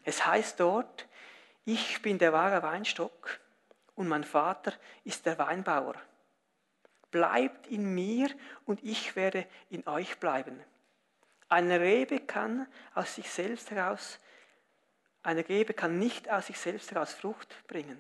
Es 0.04 0.26
heißt 0.26 0.60
dort, 0.60 1.08
ich 1.66 2.02
bin 2.02 2.18
der 2.18 2.32
wahre 2.34 2.64
Weinstock 2.64 3.40
und 3.96 4.08
mein 4.08 4.24
Vater 4.24 4.74
ist 5.04 5.26
der 5.26 5.38
Weinbauer. 5.38 5.96
Bleibt 7.12 7.68
in 7.68 7.94
mir 7.94 8.30
und 8.66 8.82
ich 8.84 9.16
werde 9.16 9.46
in 9.70 9.86
euch 9.86 10.18
bleiben. 10.20 10.60
Eine 11.50 11.80
Rebe 11.82 12.22
kann 12.22 12.68
aus 12.96 13.16
sich 13.16 13.30
selbst 13.30 13.70
heraus, 13.72 14.20
eine 15.24 15.48
Rebe 15.50 15.74
kann 15.74 16.00
nicht 16.00 16.30
aus 16.30 16.48
sich 16.48 16.58
selbst 16.58 16.92
heraus 16.92 17.14
Frucht 17.14 17.68
bringen. 17.68 18.00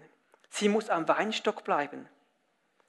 Sie 0.49 0.69
muss 0.69 0.89
am 0.89 1.07
Weinstock 1.07 1.65
bleiben. 1.65 2.07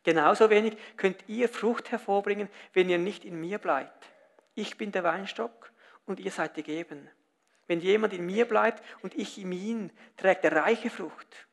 Genauso 0.02 0.50
wenig 0.50 0.76
könnt 0.96 1.28
ihr 1.28 1.48
Frucht 1.48 1.90
hervorbringen, 1.90 2.48
wenn 2.72 2.88
ihr 2.88 2.98
nicht 2.98 3.24
in 3.24 3.40
mir 3.40 3.58
bleibt. 3.58 4.10
Ich 4.54 4.76
bin 4.76 4.92
der 4.92 5.04
Weinstock 5.04 5.72
und 6.06 6.20
ihr 6.20 6.30
seid 6.30 6.56
die 6.56 6.62
Geben. 6.62 7.08
Wenn 7.66 7.80
jemand 7.80 8.12
in 8.12 8.26
mir 8.26 8.46
bleibt 8.46 8.82
und 9.02 9.14
ich 9.14 9.38
in 9.38 9.52
ihm, 9.52 9.90
trägt 10.16 10.44
er 10.44 10.56
reiche 10.56 10.90
Frucht. 10.90 11.46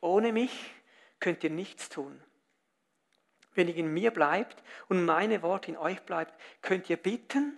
Ohne 0.00 0.32
mich 0.32 0.72
könnt 1.20 1.44
ihr 1.44 1.50
nichts 1.50 1.88
tun. 1.88 2.20
Wenn 3.54 3.68
ihr 3.68 3.76
in 3.76 3.92
mir 3.92 4.10
bleibt 4.10 4.62
und 4.88 5.04
meine 5.04 5.42
Worte 5.42 5.70
in 5.70 5.76
euch 5.76 6.00
bleibt, 6.02 6.34
könnt 6.60 6.90
ihr 6.90 6.96
bitten, 6.96 7.56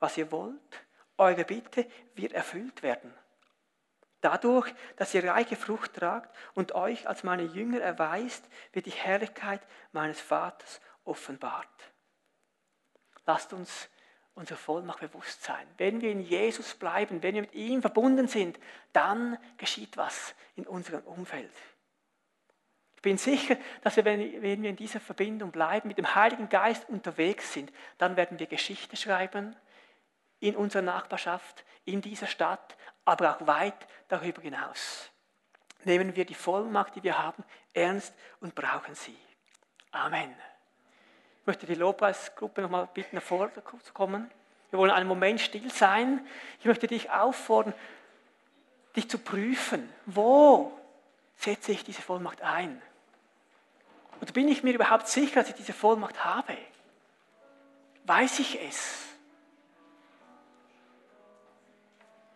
was 0.00 0.16
ihr 0.18 0.32
wollt. 0.32 0.86
Eure 1.16 1.44
Bitte 1.44 1.86
wird 2.14 2.32
erfüllt 2.32 2.82
werden. 2.82 3.14
Dadurch, 4.20 4.72
dass 4.96 5.14
ihr 5.14 5.24
reiche 5.24 5.56
Frucht 5.56 5.94
tragt 5.94 6.34
und 6.54 6.72
euch 6.72 7.06
als 7.06 7.22
meine 7.22 7.44
Jünger 7.44 7.80
erweist, 7.80 8.44
wird 8.72 8.86
die 8.86 8.90
Herrlichkeit 8.90 9.60
meines 9.92 10.20
Vaters 10.20 10.80
offenbart. 11.04 11.68
Lasst 13.26 13.52
uns 13.52 13.88
unsere 14.34 14.58
Vollmacht 14.58 15.00
bewusst 15.00 15.42
sein. 15.42 15.66
Wenn 15.76 16.00
wir 16.00 16.10
in 16.10 16.20
Jesus 16.20 16.74
bleiben, 16.74 17.22
wenn 17.22 17.34
wir 17.34 17.42
mit 17.42 17.54
ihm 17.54 17.80
verbunden 17.80 18.28
sind, 18.28 18.58
dann 18.92 19.36
geschieht 19.56 19.96
was 19.96 20.34
in 20.56 20.66
unserem 20.66 21.02
Umfeld. 21.02 21.52
Ich 22.96 23.02
bin 23.02 23.18
sicher, 23.18 23.56
dass 23.82 23.96
wir, 23.96 24.04
wenn 24.04 24.62
wir 24.62 24.70
in 24.70 24.76
dieser 24.76 24.98
Verbindung 24.98 25.52
bleiben, 25.52 25.86
mit 25.86 25.98
dem 25.98 26.16
Heiligen 26.16 26.48
Geist 26.48 26.88
unterwegs 26.88 27.52
sind, 27.52 27.72
dann 27.98 28.16
werden 28.16 28.40
wir 28.40 28.46
Geschichte 28.46 28.96
schreiben 28.96 29.54
in 30.40 30.56
unserer 30.56 30.82
Nachbarschaft, 30.82 31.64
in 31.84 32.00
dieser 32.00 32.26
Stadt, 32.26 32.76
aber 33.08 33.36
auch 33.36 33.46
weit 33.46 33.86
darüber 34.08 34.42
hinaus. 34.42 35.10
Nehmen 35.84 36.14
wir 36.14 36.26
die 36.26 36.34
Vollmacht, 36.34 36.94
die 36.94 37.02
wir 37.02 37.18
haben, 37.18 37.42
ernst 37.72 38.12
und 38.40 38.54
brauchen 38.54 38.94
sie. 38.94 39.16
Amen. 39.92 40.34
Ich 41.40 41.46
möchte 41.46 41.66
die 41.66 41.74
Lobpreisgruppe 41.74 42.60
nochmal 42.60 42.86
bitten, 42.92 43.16
nach 43.16 43.22
vorne 43.22 43.50
zu 43.82 43.92
kommen. 43.94 44.30
Wir 44.70 44.78
wollen 44.78 44.90
einen 44.90 45.08
Moment 45.08 45.40
still 45.40 45.70
sein. 45.70 46.26
Ich 46.60 46.66
möchte 46.66 46.86
dich 46.86 47.10
auffordern, 47.10 47.72
dich 48.94 49.08
zu 49.08 49.18
prüfen. 49.18 49.90
Wo 50.04 50.78
setze 51.36 51.72
ich 51.72 51.84
diese 51.84 52.02
Vollmacht 52.02 52.42
ein? 52.42 52.82
Und 54.20 54.34
bin 54.34 54.48
ich 54.48 54.62
mir 54.62 54.74
überhaupt 54.74 55.08
sicher, 55.08 55.40
dass 55.40 55.48
ich 55.48 55.54
diese 55.54 55.72
Vollmacht 55.72 56.24
habe? 56.24 56.56
Weiß 58.04 58.40
ich 58.40 58.60
es? 58.60 59.07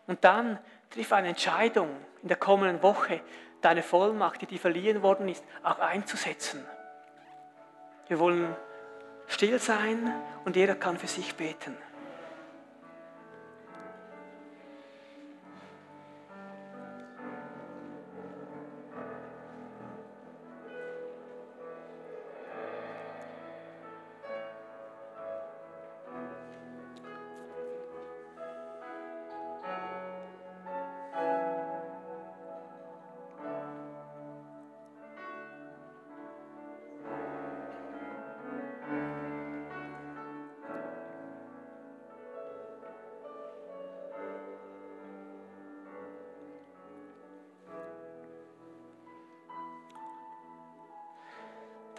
Und 0.07 0.23
dann 0.23 0.59
triff 0.89 1.13
eine 1.13 1.29
Entscheidung 1.29 1.89
in 2.21 2.27
der 2.27 2.37
kommenden 2.37 2.81
Woche, 2.83 3.21
deine 3.61 3.83
Vollmacht, 3.83 4.41
die 4.41 4.45
dir 4.45 4.59
verliehen 4.59 5.01
worden 5.01 5.27
ist, 5.29 5.43
auch 5.63 5.79
einzusetzen. 5.79 6.65
Wir 8.07 8.19
wollen 8.19 8.55
still 9.27 9.59
sein 9.59 10.13
und 10.45 10.55
jeder 10.55 10.75
kann 10.75 10.97
für 10.97 11.07
sich 11.07 11.35
beten. 11.35 11.77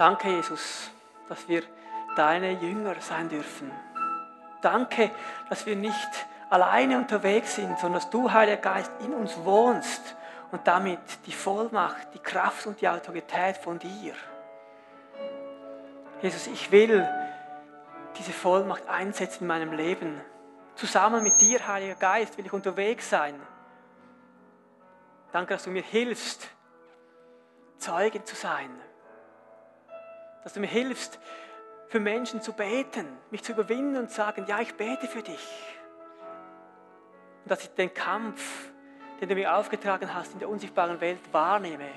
Danke, 0.04 0.28
Jesus, 0.28 0.90
dass 1.30 1.48
wir 1.48 1.62
deine 2.14 2.50
Jünger 2.60 2.94
sein 3.00 3.26
dürfen. 3.30 3.72
Danke, 4.60 5.10
dass 5.48 5.64
wir 5.64 5.76
nicht 5.76 6.26
alleine 6.50 6.98
unterwegs 6.98 7.54
sind, 7.54 7.78
sondern 7.78 8.02
dass 8.02 8.10
du, 8.10 8.30
Heiliger 8.30 8.58
Geist, 8.58 8.92
in 9.00 9.14
uns 9.14 9.34
wohnst 9.44 10.14
und 10.52 10.66
damit 10.66 10.98
die 11.24 11.32
Vollmacht, 11.32 12.08
die 12.12 12.18
Kraft 12.18 12.66
und 12.66 12.82
die 12.82 12.88
Autorität 12.90 13.56
von 13.56 13.78
dir. 13.78 14.12
Jesus, 16.20 16.48
ich 16.48 16.70
will 16.70 17.08
diese 18.18 18.32
Vollmacht 18.32 18.86
einsetzen 18.86 19.44
in 19.44 19.46
meinem 19.46 19.72
Leben. 19.72 20.20
Zusammen 20.74 21.22
mit 21.22 21.40
dir, 21.40 21.66
Heiliger 21.66 21.94
Geist, 21.94 22.36
will 22.36 22.44
ich 22.44 22.52
unterwegs 22.52 23.08
sein. 23.08 23.40
Danke, 25.32 25.54
dass 25.54 25.64
du 25.64 25.70
mir 25.70 25.82
hilfst, 25.82 26.46
Zeugen 27.78 28.22
zu 28.26 28.36
sein 28.36 28.68
dass 30.44 30.52
du 30.52 30.60
mir 30.60 30.68
hilfst, 30.68 31.18
für 31.88 31.98
Menschen 32.00 32.42
zu 32.42 32.52
beten, 32.52 33.06
mich 33.30 33.42
zu 33.42 33.52
überwinden 33.52 33.96
und 33.96 34.10
sagen, 34.10 34.44
ja, 34.46 34.60
ich 34.60 34.74
bete 34.74 35.06
für 35.08 35.22
dich. 35.22 35.48
Und 37.42 37.50
dass 37.50 37.62
ich 37.62 37.70
den 37.70 37.92
Kampf, 37.92 38.70
den 39.20 39.28
du 39.28 39.34
mir 39.34 39.56
aufgetragen 39.56 40.12
hast, 40.14 40.34
in 40.34 40.38
der 40.38 40.48
unsichtbaren 40.48 41.00
Welt 41.00 41.20
wahrnehme. 41.32 41.88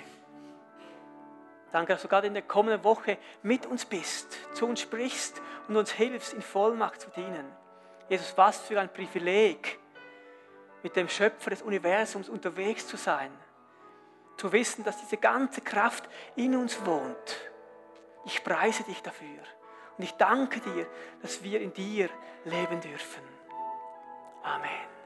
Danke, 1.72 1.94
dass 1.94 2.02
du 2.02 2.08
gerade 2.08 2.28
in 2.28 2.34
der 2.34 2.44
kommenden 2.44 2.84
Woche 2.84 3.18
mit 3.44 3.66
uns 3.66 3.86
bist, 3.86 4.38
zu 4.56 4.66
uns 4.66 4.80
sprichst 4.80 5.42
und 5.68 5.76
uns 5.76 5.92
hilfst, 5.92 6.34
in 6.34 6.42
Vollmacht 6.42 7.02
zu 7.02 7.10
dienen. 7.10 7.46
Jesus, 8.08 8.38
was 8.38 8.62
für 8.62 8.80
ein 8.80 8.92
Privileg, 8.92 9.78
mit 10.84 10.96
dem 10.96 11.10
Schöpfer 11.10 11.50
des 11.50 11.62
Universums 11.62 12.30
unterwegs 12.30 12.88
zu 12.88 12.96
sein. 12.96 13.32
Zu 14.38 14.54
wissen, 14.54 14.86
dass 14.86 15.00
diese 15.00 15.18
ganze 15.18 15.60
Kraft 15.62 16.08
in 16.36 16.56
uns 16.56 16.86
wohnt 16.86 17.52
ich 18.28 18.44
preise 18.44 18.84
dich 18.84 19.02
dafür. 19.02 19.42
Und 19.98 20.04
ich 20.04 20.12
danke 20.14 20.60
dir, 20.60 20.86
dass 21.22 21.44
wir 21.44 21.62
in 21.62 21.74
dir 21.74 22.10
leben 22.44 22.80
dürfen. 22.82 23.24
Amen. 24.44 24.97